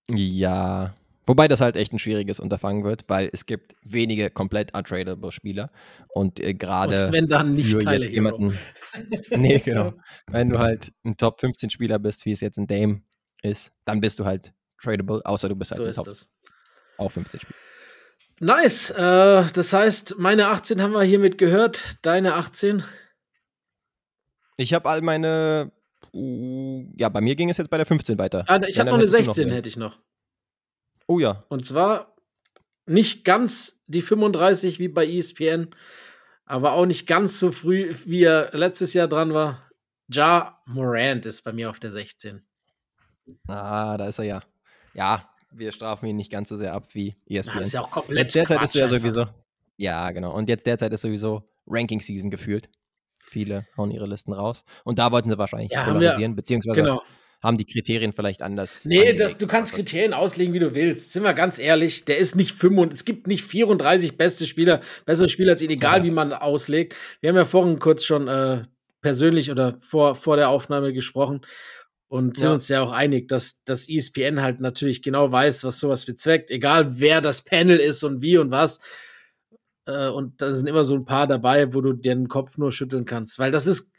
[0.09, 0.93] Ja,
[1.27, 5.71] Wobei das halt echt ein schwieriges Unterfangen wird, weil es gibt wenige komplett untradable Spieler
[6.09, 8.57] und äh, gerade wenn dann nicht Teile jemanden.
[9.31, 9.93] nee, genau.
[10.27, 13.01] Wenn du halt ein Top 15 Spieler bist, wie es jetzt ein Dame
[13.41, 16.31] ist, dann bist du halt tradable, außer du bist halt so ein Top das.
[16.97, 17.59] auch 15 Spieler.
[18.39, 18.91] Nice.
[18.91, 21.97] Äh, das heißt, meine 18 haben wir hiermit gehört.
[22.01, 22.83] Deine 18?
[24.57, 25.71] Ich habe all meine.
[26.13, 28.45] Uh, ja, bei mir ging es jetzt bei der 15 weiter.
[28.47, 29.99] Ah, ich habe noch eine 16, noch hätte ich noch.
[31.07, 31.43] Oh ja.
[31.49, 32.15] Und zwar
[32.85, 35.75] nicht ganz die 35 wie bei ESPN,
[36.45, 39.69] aber auch nicht ganz so früh, wie er letztes Jahr dran war.
[40.07, 42.45] Ja Morant ist bei mir auf der 16.
[43.47, 44.41] Ah, da ist er ja.
[44.93, 47.57] Ja, wir strafen ihn nicht ganz so sehr ab wie ESPN.
[47.57, 49.25] Das ist ja auch komplett Jetzt derzeit ist er ja sowieso.
[49.77, 50.33] Ja, genau.
[50.33, 52.69] Und jetzt derzeit ist sowieso Ranking Season gefühlt.
[53.23, 54.63] Viele hauen ihre Listen raus.
[54.83, 57.01] Und da wollten sie wahrscheinlich ja, polarisieren, wir, beziehungsweise genau
[57.45, 58.85] haben die Kriterien vielleicht anders.
[58.85, 61.13] Nee, das, du kannst Kriterien auslegen, wie du willst.
[61.13, 65.29] Sind wir ganz ehrlich, der ist nicht 35, es gibt nicht 34 beste Spieler, bessere
[65.29, 66.05] Spieler als ihn, egal ja.
[66.05, 66.95] wie man auslegt.
[67.21, 68.63] Wir haben ja vorhin kurz schon äh,
[69.01, 71.41] persönlich oder vor, vor der Aufnahme gesprochen
[72.07, 72.53] und sind ja.
[72.53, 76.99] uns ja auch einig, dass das ESPN halt natürlich genau weiß, was sowas bezweckt, egal
[76.99, 78.79] wer das Panel ist und wie und was.
[79.85, 83.05] Äh, und da sind immer so ein paar dabei, wo du den Kopf nur schütteln
[83.05, 83.93] kannst, weil das ist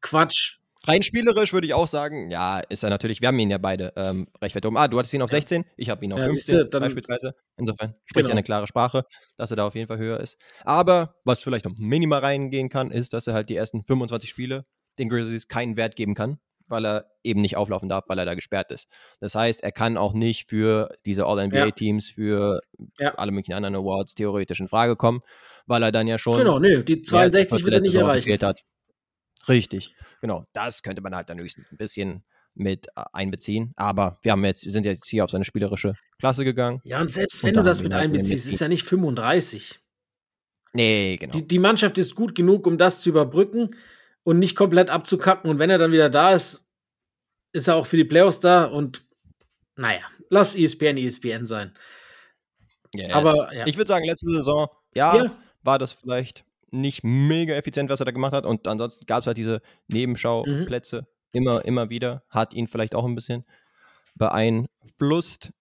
[0.00, 0.58] Quatsch.
[0.84, 3.92] Rein spielerisch würde ich auch sagen, ja, ist er natürlich, wir haben ihn ja beide
[3.94, 4.76] ähm, recht weit oben.
[4.76, 7.36] Ah, du hattest ihn auf 16, ich habe ihn auf ja, 15 du, beispielsweise.
[7.56, 8.32] Insofern spricht genau.
[8.32, 9.04] eine klare Sprache,
[9.36, 10.38] dass er da auf jeden Fall höher ist.
[10.64, 14.64] Aber was vielleicht noch minimal reingehen kann, ist, dass er halt die ersten 25 Spiele
[14.98, 18.34] den Grizzlies keinen Wert geben kann, weil er eben nicht auflaufen darf, weil er da
[18.34, 18.88] gesperrt ist.
[19.20, 22.14] Das heißt, er kann auch nicht für diese All-NBA-Teams, ja.
[22.14, 22.60] für
[22.98, 23.14] ja.
[23.14, 25.20] alle möglichen anderen Awards theoretisch in Frage kommen,
[25.66, 26.38] weil er dann ja schon.
[26.38, 28.38] Genau, nee, die 62 wird er nicht erreichen.
[28.40, 28.64] Hat.
[29.48, 29.94] Richtig.
[30.20, 33.72] Genau, das könnte man halt dann höchstens ein bisschen mit äh, einbeziehen.
[33.76, 36.80] Aber wir haben jetzt, sind jetzt hier auf seine spielerische Klasse gegangen.
[36.84, 39.80] Ja, und selbst wenn und du das mit halt einbeziehst, ist ja nicht 35.
[40.74, 41.32] Nee, genau.
[41.32, 43.74] Die, die, Mannschaft ist gut genug, um das zu überbrücken
[44.24, 45.50] und nicht komplett abzukacken.
[45.50, 46.68] Und wenn er dann wieder da ist,
[47.52, 48.64] ist er auch für die Playoffs da.
[48.64, 49.04] Und
[49.76, 51.74] naja, lass ESPN ESPN sein.
[52.94, 53.12] Yes.
[53.12, 53.66] Aber ja.
[53.66, 55.36] Ich würde sagen, letzte Saison, ja, Ja.
[55.62, 58.46] war das vielleicht nicht mega effizient, was er da gemacht hat.
[58.46, 62.22] Und ansonsten gab es halt diese Nebenschauplätze immer, immer wieder.
[62.28, 63.44] Hat ihn vielleicht auch ein bisschen
[64.14, 65.52] beeinflusst.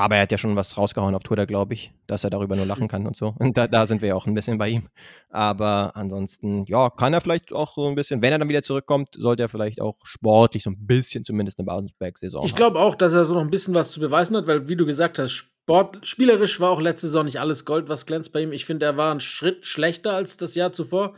[0.00, 2.64] Aber er hat ja schon was rausgehauen auf Twitter, glaube ich, dass er darüber nur
[2.64, 3.34] lachen kann und so.
[3.38, 4.88] Und da, da sind wir ja auch ein bisschen bei ihm.
[5.28, 9.10] Aber ansonsten, ja, kann er vielleicht auch so ein bisschen, wenn er dann wieder zurückkommt,
[9.16, 13.12] sollte er vielleicht auch sportlich so ein bisschen zumindest eine Bounceback-Saison Ich glaube auch, dass
[13.12, 15.98] er so noch ein bisschen was zu beweisen hat, weil, wie du gesagt hast, Sport,
[16.06, 18.52] spielerisch war auch letzte Saison nicht alles Gold, was glänzt bei ihm.
[18.52, 21.14] Ich finde, er war einen Schritt schlechter als das Jahr zuvor.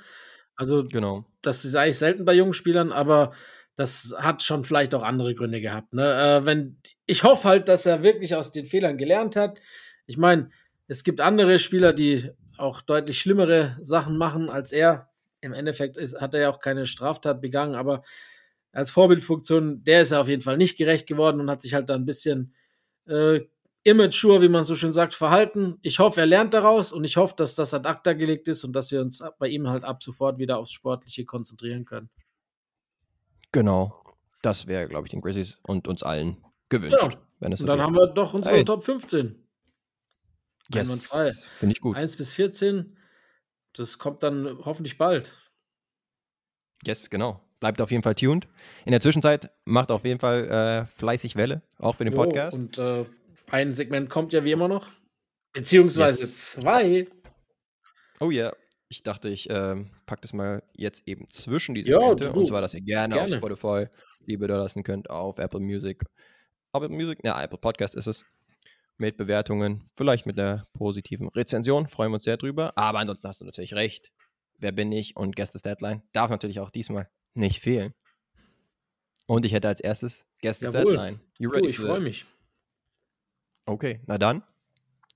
[0.57, 1.25] Also, Genau.
[1.41, 3.33] das ist eigentlich selten bei jungen Spielern, aber
[3.83, 5.93] das hat schon vielleicht auch andere Gründe gehabt.
[5.93, 6.05] Ne?
[6.05, 6.77] Äh, wenn,
[7.07, 9.59] ich hoffe halt, dass er wirklich aus den Fehlern gelernt hat.
[10.07, 10.51] Ich meine,
[10.87, 15.11] es gibt andere Spieler, die auch deutlich schlimmere Sachen machen als er.
[15.41, 18.03] Im Endeffekt ist, hat er ja auch keine Straftat begangen, aber
[18.71, 21.91] als Vorbildfunktion, der ist er auf jeden Fall nicht gerecht geworden und hat sich halt
[21.91, 22.55] da ein bisschen
[23.07, 23.41] äh,
[23.83, 25.79] immature, wie man so schön sagt, verhalten.
[25.83, 28.75] Ich hoffe, er lernt daraus und ich hoffe, dass das ad acta gelegt ist und
[28.75, 32.09] dass wir uns bei ihm halt ab sofort wieder aufs Sportliche konzentrieren können.
[33.53, 33.99] Genau.
[34.43, 36.97] Das wäre, glaube ich, den Grizzlies und uns allen gewünscht.
[37.01, 37.09] Ja.
[37.41, 37.87] Wenn es Und so dann wäre.
[37.87, 38.65] haben wir doch unsere Hey.
[38.65, 39.37] Top 15.
[40.75, 41.27] einwandfrei.
[41.27, 41.47] yes.
[41.59, 41.97] Finde ich gut.
[41.97, 42.97] 1 bis 14.
[43.75, 45.33] Das kommt dann hoffentlich bald.
[46.85, 47.41] Yes, genau.
[47.61, 48.49] Bleibt auf jeden Fall tuned.
[48.85, 52.57] In der Zwischenzeit macht auf jeden Fall äh, fleißig Welle, auch für den Podcast.
[52.59, 53.05] Und äh,
[53.51, 54.89] ein Segment kommt ja wie immer noch.
[55.53, 56.51] Beziehungsweise Yes.
[56.53, 57.07] zwei.
[58.21, 58.53] Oh ja.
[58.93, 62.61] Ich dachte, ich ähm, packe das mal jetzt eben zwischen diese Ja, du, Und zwar,
[62.61, 63.31] dass ihr gerne, gerne.
[63.31, 63.87] auf Spotify
[64.27, 66.05] Liebe da lassen könnt, auf Apple Music.
[66.75, 67.19] Apple Music?
[67.25, 68.27] Ja, Apple Podcast ist es.
[68.99, 71.87] Mit Bewertungen, vielleicht mit der positiven Rezension.
[71.89, 72.75] Freuen wir uns sehr drüber.
[72.77, 74.13] Aber ansonsten hast du natürlich recht.
[74.59, 75.17] Wer bin ich?
[75.17, 77.95] Und Guest is Deadline darf natürlich auch diesmal nicht fehlen.
[79.27, 80.71] Und ich hätte als erstes Jawohl.
[80.71, 81.21] Deadline.
[81.39, 82.05] You Du, ich for freu this?
[82.05, 82.27] mich.
[83.65, 84.43] Okay, na dann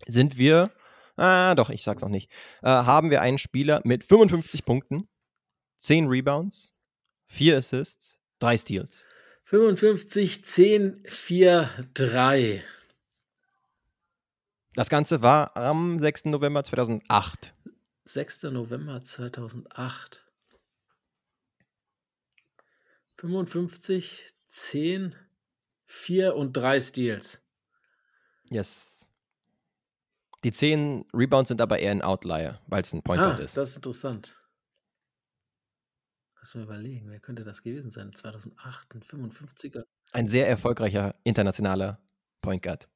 [0.06, 0.70] sind wir,
[1.16, 2.30] ah doch, ich sag's noch nicht,
[2.62, 5.08] äh, haben wir einen Spieler mit 55 Punkten,
[5.78, 6.74] 10 Rebounds,
[7.26, 9.06] 4 Assists, 3 Steals.
[9.44, 12.64] 55, 10, 4, 3.
[14.74, 16.26] Das Ganze war am 6.
[16.26, 17.54] November 2008.
[18.04, 18.42] 6.
[18.44, 20.22] November 2008.
[23.16, 25.14] 55, 10,
[25.86, 27.42] 4 und 3 Steals.
[28.50, 28.95] Yes.
[30.47, 33.57] Die 10 Rebounds sind aber eher ein Outlier, weil es ein Point Ah, Guard ist.
[33.57, 34.36] das ist interessant.
[36.38, 38.12] Lass mal überlegen, wer könnte das gewesen sein?
[38.14, 39.82] 2008, ein 55er.
[40.12, 41.99] Ein sehr erfolgreicher internationaler
[42.42, 42.86] Point Guard.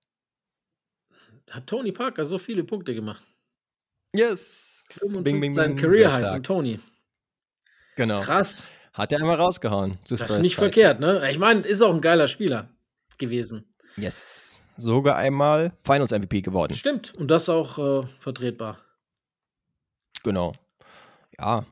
[1.50, 3.24] Hat Tony Parker so viele Punkte gemacht?
[4.14, 4.84] Yes.
[4.90, 6.78] 55, Bing, bing, sein bing, Career High von Tony.
[7.96, 8.20] Genau.
[8.20, 8.68] Krass.
[8.92, 9.98] Hat er einmal rausgehauen.
[10.08, 10.66] Das ist nicht Zeit.
[10.66, 11.28] verkehrt, ne?
[11.28, 12.68] Ich meine, ist auch ein geiler Spieler
[13.18, 13.74] gewesen.
[14.00, 14.64] Yes.
[14.76, 16.74] Sogar einmal Finals MVP geworden.
[16.74, 17.14] Stimmt.
[17.14, 18.78] Und das auch äh, vertretbar.
[20.22, 20.52] Genau.
[21.38, 21.64] Ja.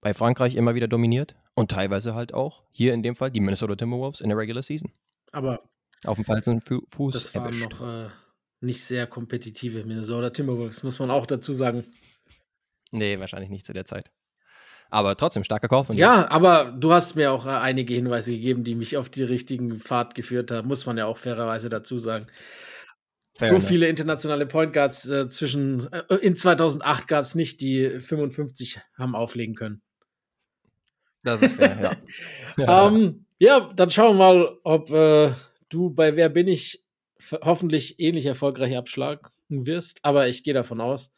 [0.00, 3.76] Bei Frankreich immer wieder dominiert und teilweise halt auch hier in dem Fall die Minnesota
[3.76, 4.90] Timberwolves in der Regular Season.
[5.30, 5.62] Aber
[6.04, 7.70] Auf dem falschen Fu Fuß das waren erwischt.
[7.80, 8.08] noch äh,
[8.60, 11.84] nicht sehr kompetitive Minnesota Timberwolves, muss man auch dazu sagen.
[12.90, 14.10] Nee, wahrscheinlich nicht zu der Zeit.
[14.92, 15.86] Aber trotzdem starker Kauf.
[15.86, 16.02] von dir.
[16.02, 19.78] Ja, aber du hast mir auch äh, einige Hinweise gegeben, die mich auf die richtigen
[19.78, 22.26] Pfad geführt haben, muss man ja auch fairerweise dazu sagen.
[23.38, 23.68] Fair so enough.
[23.68, 29.14] viele internationale Point Guards äh, zwischen äh, in 2008 gab es nicht, die 55 haben
[29.14, 29.80] auflegen können.
[31.22, 31.96] Das ist fair,
[32.58, 32.86] ja.
[32.86, 35.32] Ähm, ja, dann schauen wir mal, ob äh,
[35.70, 36.84] du bei Wer bin ich
[37.42, 40.00] hoffentlich ähnlich erfolgreich abschlagen wirst.
[40.02, 41.14] Aber ich gehe davon aus.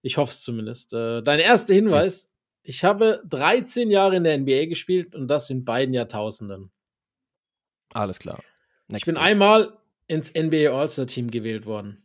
[0.00, 0.94] Ich hoffe es zumindest.
[0.94, 2.29] Äh, dein erster Hinweis:
[2.62, 6.70] Ich habe 13 Jahre in der NBA gespielt und das in beiden Jahrtausenden.
[7.92, 8.42] Alles klar.
[8.88, 12.02] Ich bin einmal ins NBA All-Star-Team gewählt worden.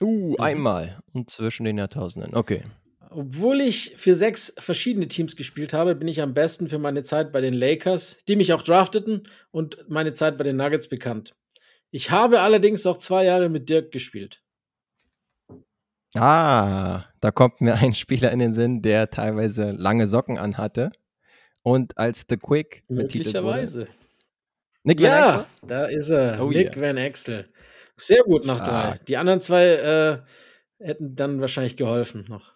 [0.00, 0.40] Uh, Mhm.
[0.40, 1.00] einmal.
[1.12, 2.34] Und zwischen den Jahrtausenden.
[2.34, 2.62] Okay.
[3.10, 7.32] Obwohl ich für sechs verschiedene Teams gespielt habe, bin ich am besten für meine Zeit
[7.32, 11.34] bei den Lakers, die mich auch drafteten, und meine Zeit bei den Nuggets bekannt.
[11.90, 14.42] Ich habe allerdings auch zwei Jahre mit Dirk gespielt.
[16.16, 20.90] Ah, da kommt mir ein Spieler in den Sinn, der teilweise lange Socken anhatte
[21.62, 22.82] und als The Quick.
[22.88, 23.86] Möglicherweise.
[24.82, 25.46] Nick Van Ja, Exel?
[25.66, 26.42] da ist er.
[26.42, 26.88] Oh Nick yeah.
[26.88, 27.48] Van Exel.
[27.96, 28.98] Sehr gut nach drei.
[29.08, 30.18] Die anderen zwei äh,
[30.84, 32.54] hätten dann wahrscheinlich geholfen noch.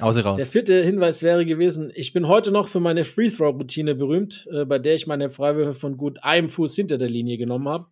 [0.00, 0.48] Aus Der raus.
[0.48, 4.94] vierte Hinweis wäre gewesen, ich bin heute noch für meine Free-Throw-Routine berühmt, äh, bei der
[4.94, 7.86] ich meine Freiwürfe von gut einem Fuß hinter der Linie genommen habe.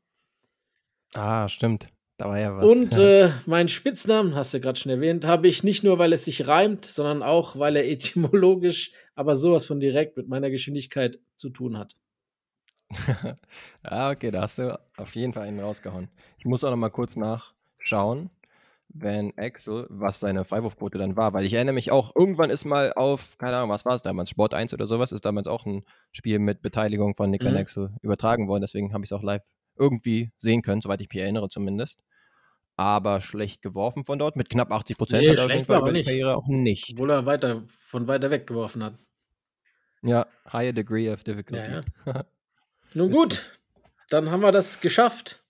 [1.13, 1.89] Ah, stimmt.
[2.21, 2.65] Da war ja was.
[2.65, 6.27] Und äh, meinen Spitznamen, hast du gerade schon erwähnt, habe ich nicht nur, weil es
[6.27, 11.49] sich reimt, sondern auch, weil er etymologisch, aber sowas von direkt mit meiner Geschwindigkeit zu
[11.49, 11.97] tun hat.
[13.83, 16.11] ah, okay, da hast du auf jeden Fall einen rausgehauen.
[16.37, 18.29] Ich muss auch noch mal kurz nach schauen,
[18.91, 22.93] Van Axel, was seine Freiwurfquote dann war, weil ich erinnere mich auch, irgendwann ist mal
[22.93, 25.85] auf, keine Ahnung, was war es damals, Sport 1 oder sowas, ist damals auch ein
[26.13, 27.57] Spiel mit Beteiligung von Nick Mhm.
[27.57, 29.43] Axel übertragen worden, deswegen habe ich es auch live
[29.79, 32.05] irgendwie sehen können, soweit ich mich erinnere zumindest.
[32.81, 35.23] Aber schlecht geworfen von dort, mit knapp 80 Prozent.
[35.23, 36.07] Nee, schlecht war er die nicht.
[36.07, 36.93] Karriere auch nicht.
[36.95, 38.95] Obwohl er weiter, von weiter weg geworfen hat.
[40.01, 41.83] Ja, higher degree of difficulty.
[42.07, 42.25] Ja,
[42.95, 43.61] Nun gut,
[44.09, 45.45] dann haben wir das geschafft.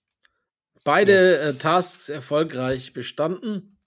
[0.83, 1.55] Beide Yes.
[1.55, 3.77] äh, Tasks erfolgreich bestanden.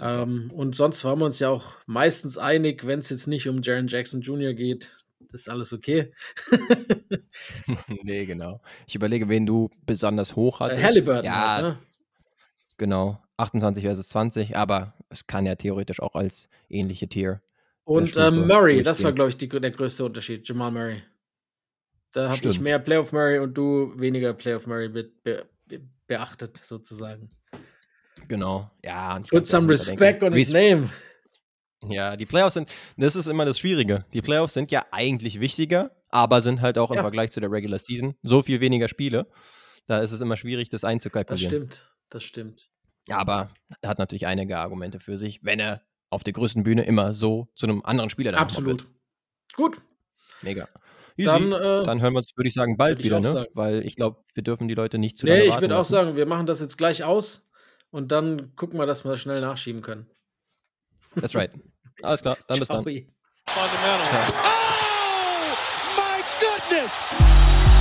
[0.00, 3.60] Ähm, und sonst waren wir uns ja auch meistens einig, wenn es jetzt nicht um
[3.60, 4.54] Jaron Jackson Jr.
[4.54, 4.96] geht.
[5.30, 6.14] Das ist alles okay.
[8.04, 8.62] nee, genau.
[8.86, 10.82] Ich überlege, wen du besonders hoch hattest.
[10.82, 11.78] Halliburton Ja, halt, ne?
[12.80, 13.22] Genau.
[13.36, 17.40] 28 versus 20, aber es kann ja theoretisch auch als ähnliche Tier.
[17.84, 20.46] Und ähm, Murray, das war, glaube ich, die, der größte Unterschied.
[20.48, 21.02] Jamal Murray.
[22.12, 26.60] Da habe ich mehr Playoff Murray und du weniger Playoff Murray be be be beachtet,
[26.62, 27.30] sozusagen.
[28.28, 28.70] Genau.
[28.84, 30.90] Ja, Put some respect on his name.
[31.88, 34.04] Ja, die Playoffs sind, das ist immer das Schwierige.
[34.12, 37.02] Die Playoffs sind ja eigentlich wichtiger, aber sind halt auch im Ja.
[37.02, 39.26] Vergleich zu der Regular Season so viel weniger Spiele.
[39.86, 41.50] Da ist es immer schwierig, das Das einzukalkulieren.
[41.50, 41.86] stimmt.
[42.10, 42.70] Das stimmt.
[43.08, 43.50] Aber
[43.80, 47.48] er hat natürlich einige Argumente für sich, wenn er auf der größten Bühne immer so
[47.54, 48.86] zu einem anderen Spieler dann Absolut.
[49.54, 49.78] Gut.
[50.42, 50.68] Mega.
[51.16, 53.30] Dann, Dann, äh, hören wir uns, würde ich sagen, bald ich wieder, ne?
[53.30, 53.50] sagen.
[53.54, 55.92] Weil ich glaube, wir dürfen die Leute nicht zu lange nee, ich würde auch lassen.
[55.92, 57.46] sagen, wir machen das jetzt gleich aus
[57.90, 60.06] und dann gucken wir, dass wir das schnell nachschieben können.
[61.14, 61.50] That's right.
[62.02, 62.84] Alles klar, dann bis dann.
[62.84, 62.94] Ciao.
[64.44, 64.56] Oh,
[65.96, 67.02] my goodness!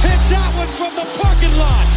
[0.01, 1.88] Hit that one from the parking lot.